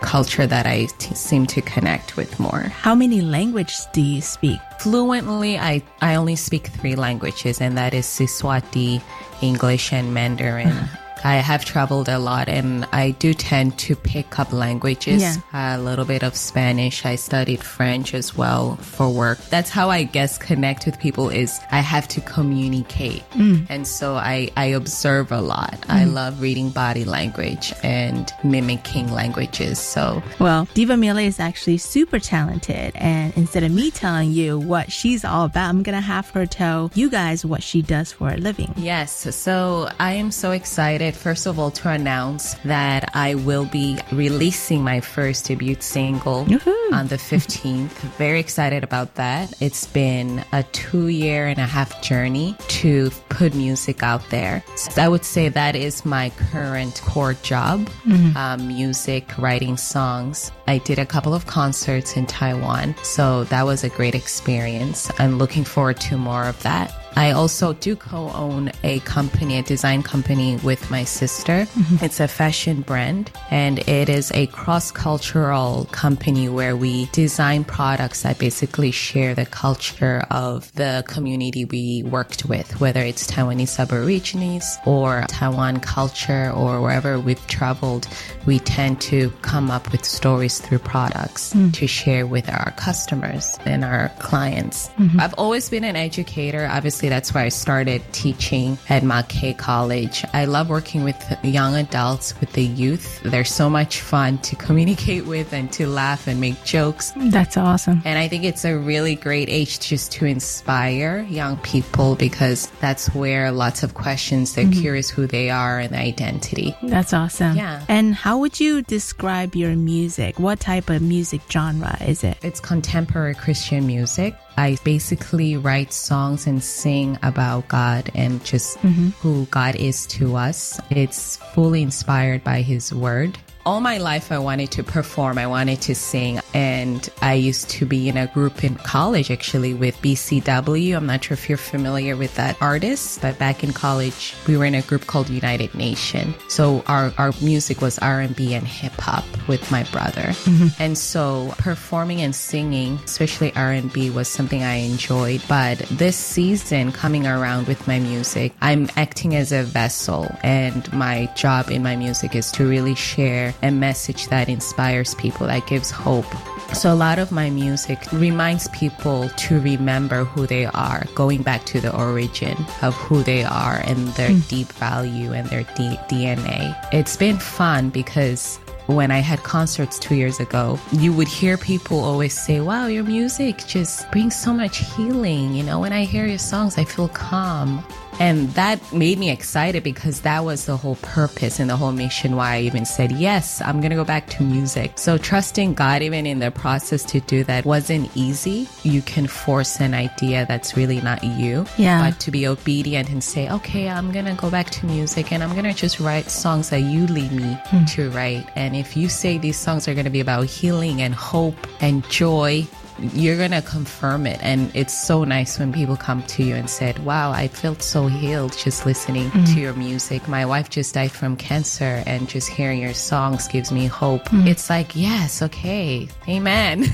[0.02, 2.60] culture that I t- seem to connect with more.
[2.60, 4.60] How many languages do you speak?
[4.80, 9.02] Fluently, I, I only speak three languages, and that is Siswati,
[9.42, 10.72] English, and Mandarin.
[11.24, 15.22] I have traveled a lot and I do tend to pick up languages.
[15.22, 15.76] Yeah.
[15.76, 17.04] A little bit of Spanish.
[17.04, 19.38] I studied French as well for work.
[19.50, 23.22] That's how I guess connect with people is I have to communicate.
[23.30, 23.66] Mm.
[23.68, 25.78] And so I, I observe a lot.
[25.88, 26.14] I Mm.
[26.14, 29.78] love reading body language and mimicking languages.
[29.78, 32.92] So Well, Tivamile is actually super talented.
[32.96, 36.46] And instead of me telling you what she's all about, I'm going to have her
[36.46, 38.72] tell you guys what she does for a living.
[38.76, 43.98] Yes, so I am so excited, first of all, to announce that I will be
[44.12, 46.46] releasing my first debut single
[46.92, 47.90] on the 15th.
[48.18, 49.52] Very excited about that.
[49.60, 54.62] It's been a two year and a half journey to put music out there.
[54.76, 58.36] So I would say that is my current core job Mhm.
[58.36, 60.50] um, music, writing songs.
[60.66, 65.10] I did a couple of concerts in Taiwan, so that was a great experience.
[65.18, 66.92] I'm looking forward to more of that.
[67.16, 71.66] I also do co own a company, a design company with my sister.
[72.00, 78.22] It's a fashion brand and it is a cross cultural company where we design products
[78.22, 84.78] that basically share the culture of the community we worked with, whether it's Taiwanese Aborigines
[84.86, 88.06] or Taiwan culture or wherever we've traveled.
[88.46, 91.72] We tend to come up with stories through products Mm.
[91.74, 94.88] to share with our customers and our clients.
[94.98, 95.20] Mhm.
[95.20, 96.68] I've always been an educator.
[96.70, 100.24] Obviously, that's where I started teaching at Mackay College.
[100.32, 103.20] I love working with young adults, with the youth.
[103.22, 107.12] They're so much fun to communicate with and to laugh and make jokes.
[107.16, 108.02] That's awesome.
[108.04, 113.08] And I think it's a really great age just to inspire young people because that's
[113.14, 114.80] where lots of questions, they're Mhm.
[114.80, 116.76] curious who they are and identity.
[116.82, 117.56] That's awesome.
[117.56, 117.82] Yeah.
[117.88, 120.38] And how would you describe your music?
[120.38, 122.36] What type of music genre is it?
[122.42, 124.34] It's contemporary Christian music.
[124.60, 129.14] I basically write songs and sing about God and just Mhm.
[129.22, 130.78] who God is to us.
[130.90, 133.38] It's fully inspired by His Word.
[133.66, 135.36] All my life, I wanted to perform.
[135.36, 136.40] I wanted to sing.
[136.54, 140.96] And I used to be in a group in college, actually, with BCW.
[140.96, 144.64] I'm not sure if you're familiar with that artist, but back in college, we were
[144.64, 146.34] in a group called United Nation.
[146.48, 150.22] So our, our music was R&B and hip hop with my brother.
[150.22, 150.82] Mm-hmm.
[150.82, 155.42] And so performing and singing, especially R&B, was something I enjoyed.
[155.48, 161.26] But this season coming around with my music, I'm acting as a vessel and my
[161.36, 165.90] job in my music is to really share a message that inspires people, that gives
[165.90, 166.26] hope.
[166.74, 171.64] So a lot of my music reminds people to remember who they are, going back
[171.66, 174.48] to the origin of who they are and their Mm.
[174.48, 176.74] deep value and their deep DNA.
[176.92, 181.98] It's been fun because when I had concerts two years ago, you would hear people
[182.04, 185.54] always say, Wow, your music just brings so much healing.
[185.54, 187.84] You know, when I hear your songs, I feel calm.
[188.20, 192.36] And that made me excited because that was the whole purpose and the whole mission
[192.36, 194.98] why I even said, yes, I'm going to go back to music.
[194.98, 198.68] So trusting God, even in the process to do that wasn't easy.
[198.82, 201.64] You can force an idea that's really not you.
[201.78, 202.10] Yeah.
[202.10, 205.42] But to be obedient and say, okay, I'm going to go back to music and
[205.42, 207.84] I'm going to just write songs that you lead me Hmm.
[207.86, 208.46] to write.
[208.54, 212.06] And if you say these songs are going to be about healing and hope and
[212.10, 212.66] joy,
[213.14, 214.38] you're going to confirm it.
[214.42, 218.06] And it's so nice when people come to you and said, wow, I felt so
[218.06, 219.54] healed just listening Mm.
[219.54, 220.26] to your music.
[220.28, 224.24] My wife just died from cancer and just hearing your songs gives me hope.
[224.30, 224.46] Mm.
[224.46, 226.08] It's like, yes, okay.
[226.28, 226.80] Amen.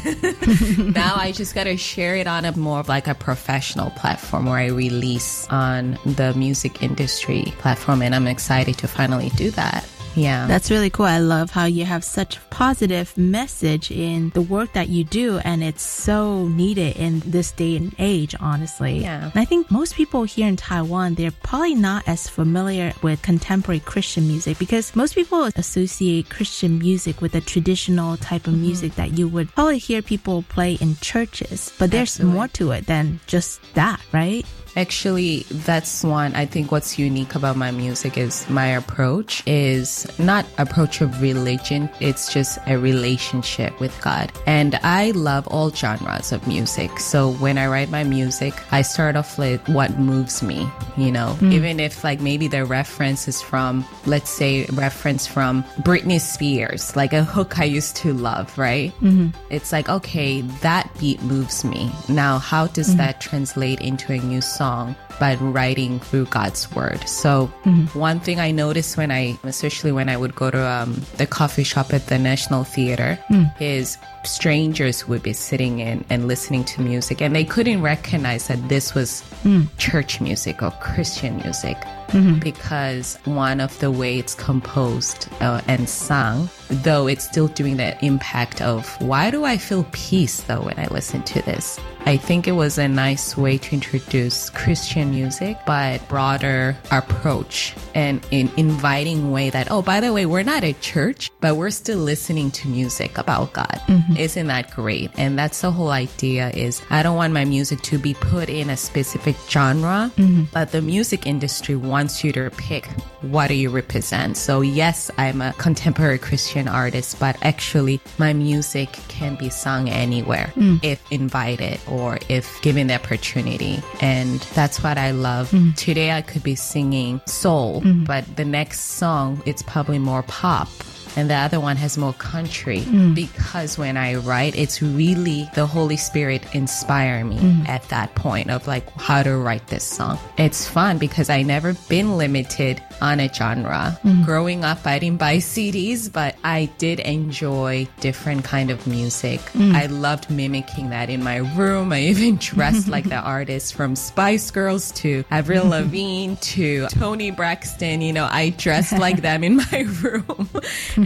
[0.95, 4.47] now I just got to share it on a more of like a professional platform
[4.47, 8.03] where I release on the music industry platform.
[8.03, 9.89] And I'm excited to finally do that.
[10.17, 10.47] Yeah.
[10.47, 11.07] That's really cool.
[11.07, 15.39] I love how you have such a positive message in the work that you do,
[15.45, 18.99] and it's so needed in this day and age, honestly.
[19.01, 19.25] Yeah.
[19.31, 23.81] And I think most people here in Taiwan, they're probably not as familiar with contemporary
[23.81, 28.63] Christian music because most people associate Christian music with the traditional type of Mm-hmm.
[28.63, 31.73] music that you would probably hear people play in churches.
[31.79, 32.35] But there's Absolutely.
[32.37, 34.47] more to it than just that, right?
[34.77, 36.35] Actually, that's one.
[36.35, 41.89] I think what's unique about my music is my approach is not approach of religion.
[42.01, 44.31] It's just a relationship with God.
[44.47, 47.01] And I love all genres of music.
[47.01, 50.69] So when I write my music, I start off with what moves me,
[50.99, 51.53] you know, Mm.
[51.55, 57.15] even if like maybe the reference is from, let's say reference from Britney Spears, like
[57.15, 58.93] a hook I used to love, right?
[59.01, 59.33] Mhm.
[59.49, 61.91] It's like, okay, that beat moves me.
[62.09, 62.99] Now, how does Mhm.
[62.99, 64.66] that translate into a new song?
[64.67, 65.06] song.
[65.19, 67.01] By writing through God's word.
[67.09, 67.95] So, Mhm.
[67.95, 71.65] one thing I noticed when I, especially when I would go to um, the coffee
[71.65, 73.51] shop at the National Theater, Mm.
[73.61, 78.69] is strangers would be sitting in and listening to music, and they couldn't recognize that
[78.69, 79.69] this was Mm.
[79.79, 81.77] church music or Christian music.
[82.09, 82.39] Mm-hmm.
[82.39, 88.01] Because one of the way it's composed uh, and sung, though it's still doing that
[88.03, 91.81] impact of why do I feel peace though when I listen to this?
[92.07, 98.25] I think it was a nice way to introduce Christian music, but broader approach and
[98.31, 101.99] in inviting way that, oh, by the way, we're not a church, but we're still
[101.99, 103.81] listening to music about God.
[103.87, 104.17] Mm-hmm.
[104.17, 105.11] Isn't that great?
[105.17, 108.71] And that's the whole idea is I don't want my music to be put in
[108.71, 110.45] a specific genre, mm-hmm.
[110.53, 112.89] but the music industry wants you to pick
[113.23, 114.37] what do you represent.
[114.37, 120.53] So yes, I'm a contemporary Christian artist, but actually my music can be sung anywhere
[120.57, 120.79] mm.
[120.83, 123.83] if invited or if given the opportunity.
[124.01, 125.51] And that's what I love.
[125.51, 125.75] Mm.
[125.77, 128.07] Today I could be singing soul, mm.
[128.07, 130.69] but the next song, it's probably more pop
[131.17, 133.15] and the other one has more country mm.
[133.15, 137.69] because when I write, it's really the Holy Spirit inspire me mm.
[137.69, 140.19] at that point of like how to write this song.
[140.37, 143.99] It's fun because I never been limited on a genre.
[144.05, 144.25] Mm.
[144.25, 149.41] Growing up, I didn't buy CDs, but I did enjoy different kind of music.
[149.53, 149.75] Mm.
[149.75, 151.93] I loved mimicking that in my room.
[151.93, 158.01] I even dressed like the artists from Spice Girls to Avril Lavigne to Toni Braxton.
[158.01, 160.49] You know, I dressed like them in my room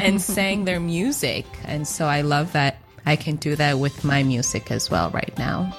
[0.03, 1.47] and sang their music.
[1.65, 5.37] And so I love that I can do that with my music as well right
[5.39, 5.75] now.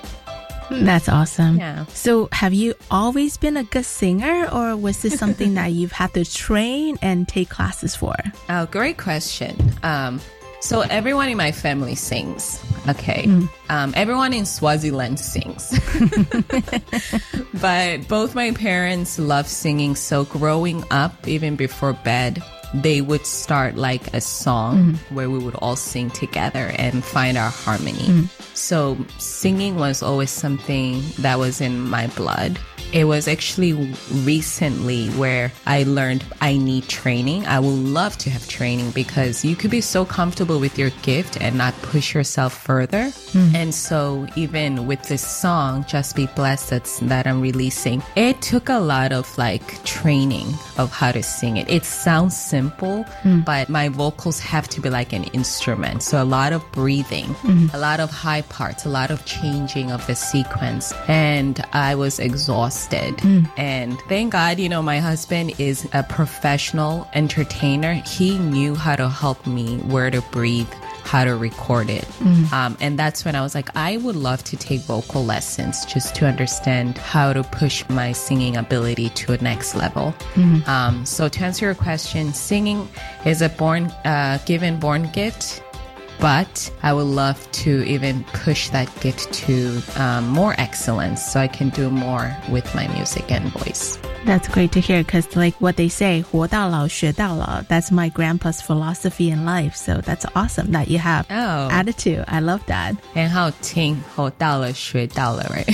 [0.72, 1.58] That's awesome.
[1.58, 1.86] Yeah.
[1.88, 6.14] So, have you always been a good singer, or was this something that you've had
[6.14, 8.16] to train and take classes for?
[8.50, 9.58] Oh, great question.
[9.84, 10.22] Um,
[10.62, 12.64] so, everyone in my family sings.
[12.88, 13.24] Okay.
[13.24, 13.50] Mm.
[13.70, 15.72] Um, everyone in Swaziland sings.
[17.62, 19.96] but both my parents love singing.
[19.96, 22.42] So, growing up, even before bed,
[22.74, 25.16] they would start like a song mm-hmm.
[25.16, 27.94] where we would all sing together and find our harmony.
[27.94, 28.41] Mm-hmm.
[28.62, 32.60] So singing was always something that was in my blood.
[32.94, 33.72] It was actually
[34.12, 37.48] recently where I learned I need training.
[37.48, 41.40] I would love to have training because you could be so comfortable with your gift
[41.40, 43.06] and not push yourself further.
[43.32, 43.56] Mm.
[43.56, 48.68] And so even with this song, Just Be Blessed that's, that I'm releasing, it took
[48.68, 50.48] a lot of like training
[50.78, 51.70] of how to sing it.
[51.70, 53.46] It sounds simple, mm.
[53.46, 56.04] but my vocals have to be like an instrument.
[56.04, 57.74] So a lot of breathing, mm.
[57.74, 60.94] a lot of high parts, a lot of changing of the sequence.
[61.08, 63.18] And I was exhausted.
[63.18, 63.50] Mm.
[63.58, 67.94] And thank God, you know, my husband is a professional entertainer.
[67.94, 70.72] He knew how to help me where to breathe
[71.04, 72.06] how to record it.
[72.20, 72.54] Mm.
[72.54, 76.16] Um, and that's when I was like, I would love to take vocal lessons just
[76.16, 80.14] to understand how to push my singing ability to a next level.
[80.36, 80.68] Mm.
[80.68, 82.88] Um, so to answer your question, singing
[83.26, 85.64] is a born, uh, given born gift
[86.21, 91.49] but I would love to even push that gift to um, more excellence so I
[91.49, 93.99] can do more with my music and voice.
[94.25, 97.63] That's great to hear because, like what they say, 活到老学到老.
[97.69, 99.77] That's my grandpa's philosophy in life.
[99.77, 101.69] So that's awesome that you have oh.
[101.71, 102.25] attitude.
[102.27, 102.97] I love that.
[103.15, 105.67] And how 听活到了学到了, right?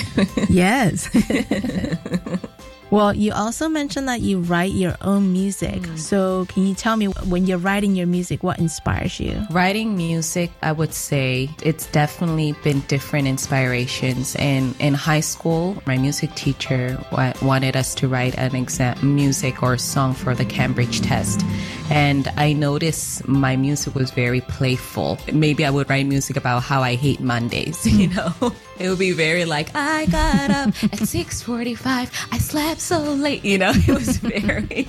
[0.50, 1.08] yes.
[2.89, 5.81] Well, you also mentioned that you write your own music.
[5.81, 5.99] Mm.
[5.99, 9.45] So, can you tell me when you're writing your music, what inspires you?
[9.51, 14.35] Writing music, I would say it's definitely been different inspirations.
[14.35, 16.97] And in high school, my music teacher
[17.41, 21.41] wanted us to write an exam music or song for the Cambridge test.
[21.89, 25.17] And I noticed my music was very playful.
[25.31, 28.33] Maybe I would write music about how I hate Mondays, you know?
[28.79, 32.11] It would be very like, I got up at 645.
[32.31, 33.43] I slept so late.
[33.43, 34.87] You know, it was very,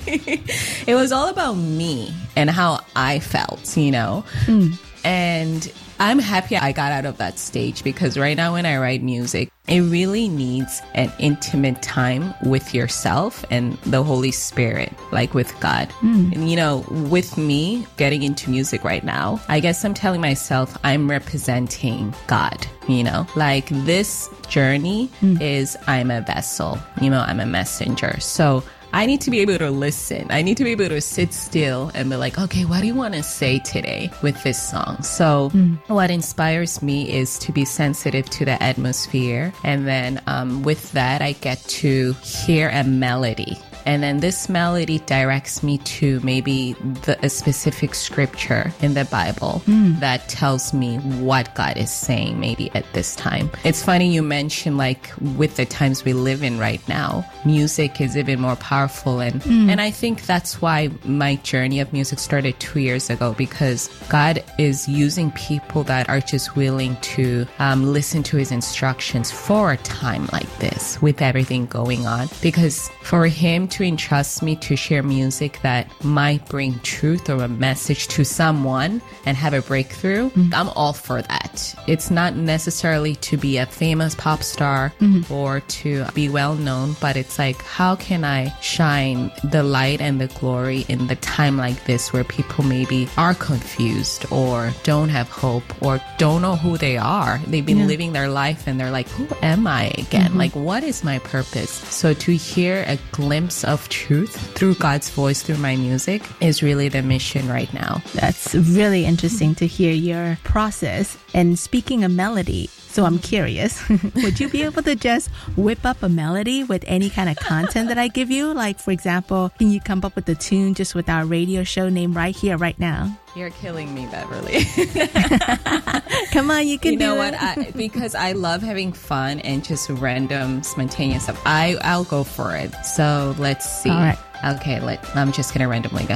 [0.87, 4.23] it was all about me and how I felt, you know?
[4.45, 4.77] Mm.
[5.03, 9.03] And I'm happy I got out of that stage because right now when I write
[9.03, 15.57] music, it really needs an intimate time with yourself and the Holy Spirit, like with
[15.59, 15.89] God.
[15.99, 16.33] Mm.
[16.33, 20.77] And you know, with me getting into music right now, I guess I'm telling myself
[20.83, 25.39] I'm representing God, you know, like this journey mm.
[25.41, 28.19] is I'm a vessel, you know, I'm a messenger.
[28.21, 30.27] So I need to be able to listen.
[30.29, 32.95] I need to be able to sit still and be like, okay, what do you
[32.95, 35.01] want to say today with this song?
[35.03, 35.77] So, mm.
[35.87, 39.53] what inspires me is to be sensitive to the atmosphere.
[39.63, 43.57] And then um, with that, I get to hear a melody
[43.89, 46.73] And then this melody directs me to maybe
[47.05, 49.99] the, a specific scripture in the Bible mm.
[49.99, 53.49] that tells me what God is saying maybe at this time.
[53.63, 58.15] It's funny you mentioned like with the times we live in right now, music is
[58.15, 59.71] even more powerful and mm.
[59.71, 64.43] and I think that's why my journey of music started 2 years ago because God
[64.59, 69.77] is using people that are just willing to um, listen to his instructions for a
[69.77, 75.03] time like this with everything going on because for him to entrust me to share
[75.03, 80.53] music that might bring truth or a message to someone and have a breakthrough, mm-hmm.
[80.53, 81.75] I'm all for that.
[81.87, 85.31] It's not necessarily to be a famous pop star mm-hmm.
[85.33, 90.19] or to be well known, but it's like, how can I shine the light and
[90.19, 95.29] the glory in the time like this where people maybe are confused or don't have
[95.29, 97.39] hope or don't know who they are?
[97.47, 97.85] They've been yeah.
[97.85, 100.29] living their life and they're like, who am I again?
[100.29, 100.37] Mm-hmm.
[100.37, 101.71] Like, what is my purpose?
[101.71, 106.89] So to hear a glimpse of truth through God's voice through my music is really
[106.89, 108.01] the mission right now.
[108.13, 111.17] That's really interesting to hear your process.
[111.33, 116.01] And speaking of melody, so I'm curious, would you be able to just whip up
[116.01, 118.51] a melody with any kind of content that I give you?
[118.53, 121.87] Like, for example, can you come up with a tune just with our radio show
[121.89, 123.15] name right here, right now?
[123.35, 124.63] You're killing me, Beverly.
[126.31, 126.99] Come on, you can do it.
[127.01, 127.35] you know what?
[127.35, 131.39] I, because I love having fun and just random, spontaneous stuff.
[131.45, 132.73] I I'll go for it.
[132.83, 133.89] So let's see.
[133.89, 134.17] All right.
[134.55, 136.15] Okay, let I'm just gonna randomly go.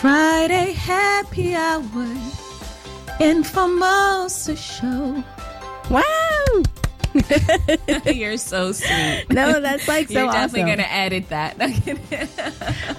[0.00, 1.82] Friday happy hour
[3.20, 5.22] in Formosa show.
[5.90, 6.02] Wow.
[8.06, 9.26] You're so sweet.
[9.30, 10.76] No, that's like so You're definitely awesome.
[10.76, 11.56] gonna edit that.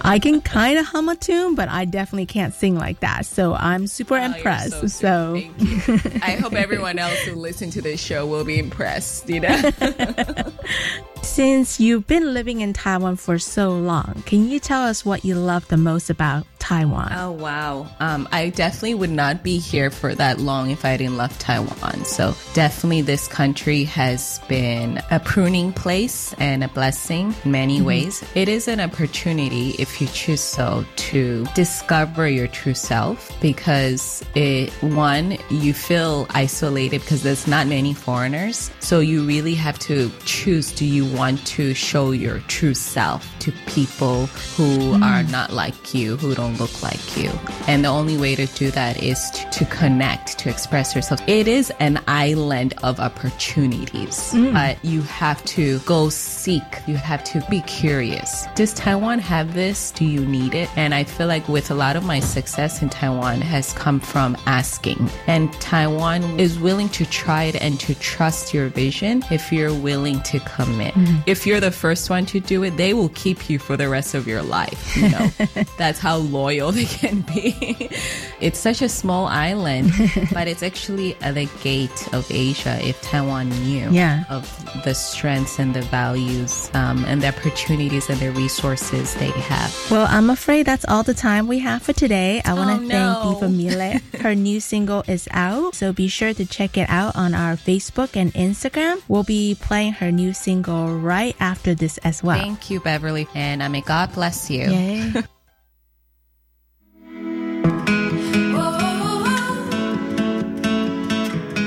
[0.00, 3.26] I can kind of hum a tune, but I definitely can't sing like that.
[3.26, 4.80] So I'm super oh, impressed.
[4.80, 5.34] So, so.
[6.22, 9.28] I hope everyone else who listen to this show will be impressed.
[9.28, 9.72] You know.
[11.22, 15.34] Since you've been living in Taiwan for so long, can you tell us what you
[15.34, 17.12] love the most about Taiwan?
[17.14, 17.86] Oh, wow.
[18.00, 22.04] Um, I definitely would not be here for that long if I didn't love Taiwan.
[22.04, 27.86] So, definitely, this country has been a pruning place and a blessing in many mm-hmm.
[27.86, 28.24] ways.
[28.34, 34.70] It is an opportunity, if you choose so, to discover your true self because it,
[34.82, 38.70] one, you feel isolated because there's not many foreigners.
[38.80, 43.52] So, you really have to choose do you want to show your true self to
[43.66, 45.02] people who mm.
[45.02, 47.30] are not like you, who don't look like you.
[47.66, 51.20] And the only way to do that is to, to connect, to express yourself.
[51.28, 54.52] It is an island of opportunities, mm.
[54.52, 56.62] but you have to go seek.
[56.86, 58.46] You have to be curious.
[58.54, 59.90] Does Taiwan have this?
[59.92, 60.68] Do you need it?
[60.76, 64.36] And I feel like with a lot of my success in Taiwan has come from
[64.46, 65.08] asking.
[65.26, 70.20] And Taiwan is willing to try it and to trust your vision if you're willing
[70.22, 70.94] to commit.
[70.98, 71.22] Mm.
[71.26, 74.14] If you're the first one to do it, they will keep you for the rest
[74.14, 74.96] of your life.
[74.96, 75.30] You know,
[75.78, 77.54] that's how loyal they can be.
[78.40, 79.92] it's such a small island,
[80.32, 82.78] but it's actually at the gate of Asia.
[82.82, 84.24] If Taiwan knew yeah.
[84.28, 84.44] of
[84.84, 89.74] the strengths and the values um, and the opportunities and the resources they have.
[89.90, 92.42] Well, I'm afraid that's all the time we have for today.
[92.44, 94.20] I want to oh, thank Tivamile.
[94.20, 98.16] Her new single is out, so be sure to check it out on our Facebook
[98.16, 99.02] and Instagram.
[99.08, 102.37] We'll be playing her new single right after this as well.
[102.37, 104.69] Thank you, Beverly, and uh, may God bless you.
[104.71, 105.23] Yay.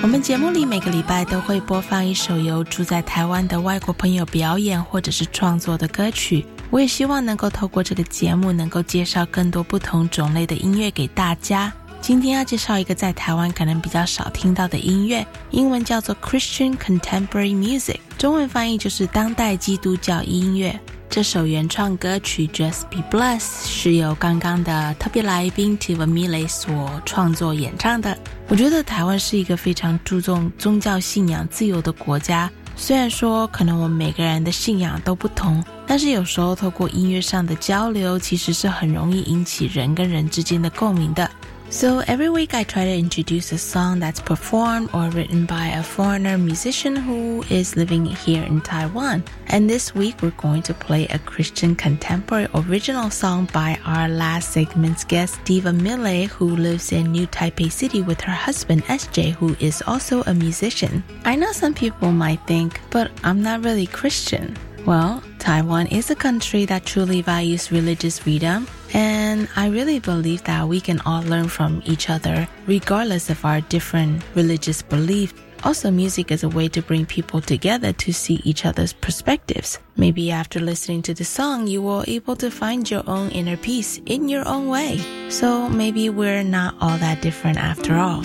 [0.03, 6.47] 我们节目里每个礼拜都会播放一首由住在台湾的外国朋友表演或者是创作的歌曲。
[6.70, 11.72] 我也希望能够透过这个节目，能够介绍更多不同种类的音乐给大家。
[12.02, 20.78] 今天要介绍一个在台湾可能比较少听到的音乐，英文叫做 Christian Contemporary Music，中文翻译就是当代基督教音乐。
[21.12, 28.18] 这首原创歌曲《Just Be Blessed》是由刚刚的特别来宾 Tiva Mile 所创作演唱的。
[28.47, 32.49] 我觉得台湾是一个非常注重宗教信仰自由的国家。
[32.76, 41.30] 虽然说可能我们每个人的信仰都不同，但是有时候透过音乐上的交流，其实是很容易引起人跟人之间的共鸣的。
[41.72, 46.38] So every week I try to introduce a song that's performed or written by a foreigner
[46.38, 49.24] musician who is living here in Taiwan.
[49.47, 54.51] And this week we're going to play a Christian contemporary original song by our last
[54.51, 59.82] segment's guest, Tivamile, who lives in New Taipei City with her husband, SJ, who is
[59.88, 61.01] also a musician.
[61.24, 64.57] I know some people might think, but I'm not really Christian.
[64.86, 70.68] Well, Taiwan is a country that truly values religious freedom, and I really believe that
[70.68, 75.34] we can all learn from each other, regardless of our different religious beliefs.
[75.64, 79.78] Also, music is a way to bring people together to see each other's perspectives.
[79.96, 84.02] Maybe after listening to the song, you will able to find your own inner peace
[84.08, 85.00] in your own way.
[85.30, 88.22] So maybe we're not all that different after all.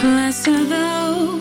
[0.00, 1.37] Bless are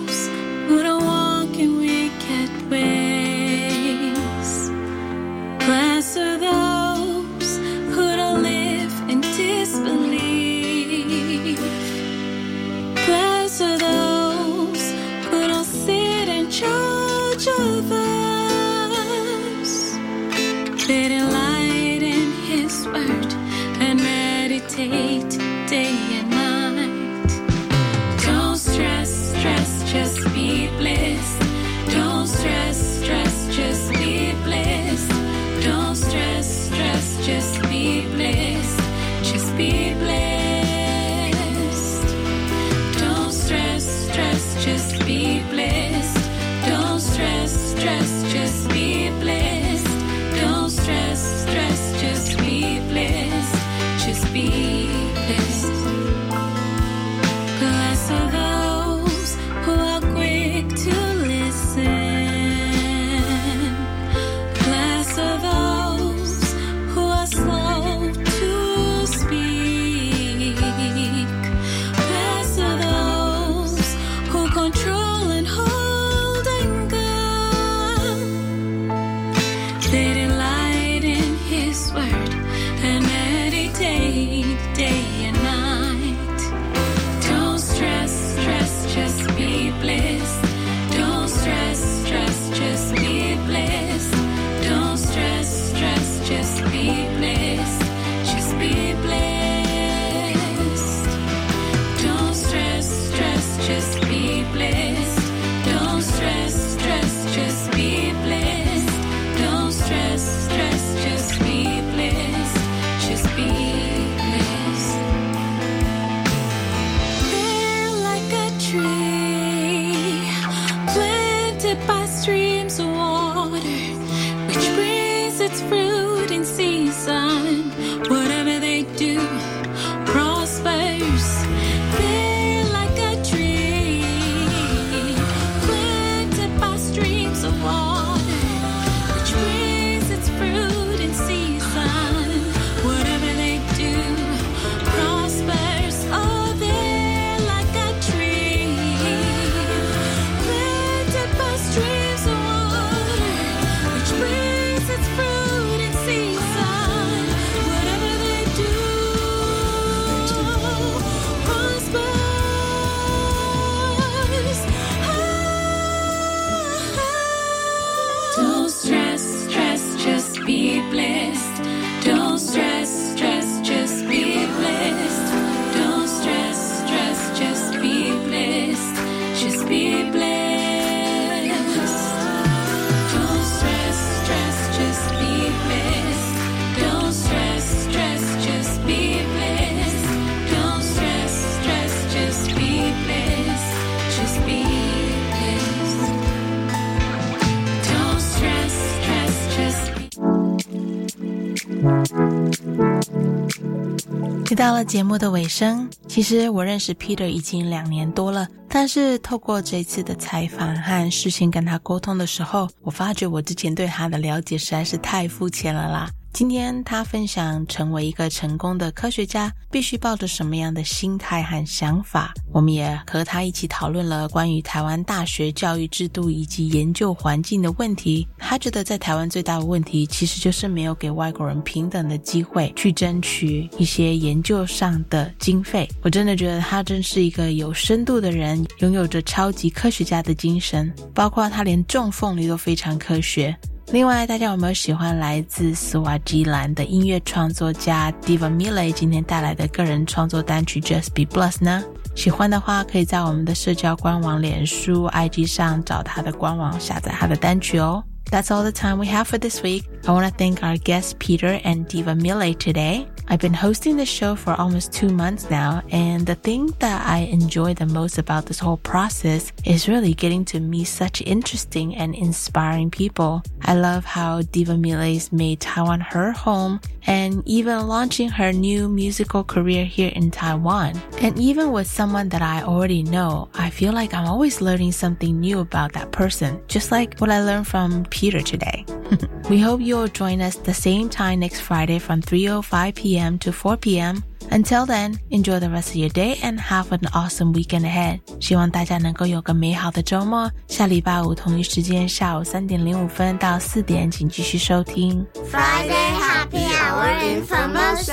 [204.68, 216.10] 到了节目的尾声，其实我认识 Peter 已经两年多了，但是透过这次的采访和事先跟他沟通的时候，我发觉我之前对他的了解实在是太肤浅了啦。
[216.38, 228.28] 今天他分享成为一个成功的科学家必须抱着什么样的心态和想法，我们也和他一起讨论了关于台湾大学教育制度以及研究环境的问题。
[228.38, 235.90] 他觉得在台湾最大的问题其实就是没有给外国人平等的机会去争取一些研究上的经费。
[236.04, 243.58] 我真的觉得他真是一个有深度的人，拥有着超级科学家的精神，包括他连种凤梨都非常科学。
[243.94, 251.82] 另外，大家有没有喜欢来自斯瓦吉兰的音乐创作家 Diva Mile 今天带来的个人创作单曲 Just Be Blessed 呢？
[252.14, 258.04] 喜欢的话，可以在我们的社交官网脸书、IG 上找他的官网下载他的单曲哦。
[258.30, 259.86] That's all the time we have for this week.
[260.08, 263.08] I want to thank our guests Peter and Tivamile today.
[263.30, 267.20] I've been hosting this show for almost two months now, and the thing that I
[267.20, 272.16] enjoy the most about this whole process is really getting to meet such interesting and
[272.16, 273.44] inspiring people.
[273.64, 279.84] I love how Tivamile's made Taiwan her home and even launching her new musical career
[279.84, 281.02] here in Taiwan.
[281.20, 285.40] And even with someone that I already know, I feel like I'm always learning something
[285.40, 288.85] new about that person, just like what I learned from Peter today.
[289.51, 293.39] we hope you'll join us the same time next Friday from 3.05 p.m.
[293.39, 294.23] to 4 p.m.
[294.51, 298.21] Until then, enjoy the rest of your day and have an awesome weekend ahead.
[298.41, 300.51] 希望大家能够有个美好的周末。
[300.69, 308.13] 下礼拜五同一时间下午三点零五分到四点，请继续收听 Friday Happy Hour in Formosa.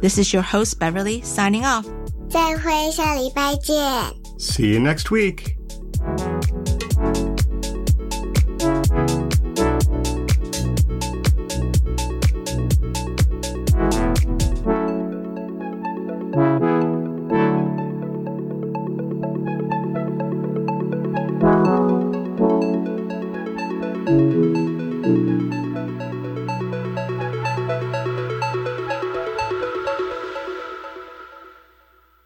[0.00, 1.84] This is your host Beverly signing off.
[2.30, 3.76] 再会，下礼拜见。
[4.38, 5.56] See you next week.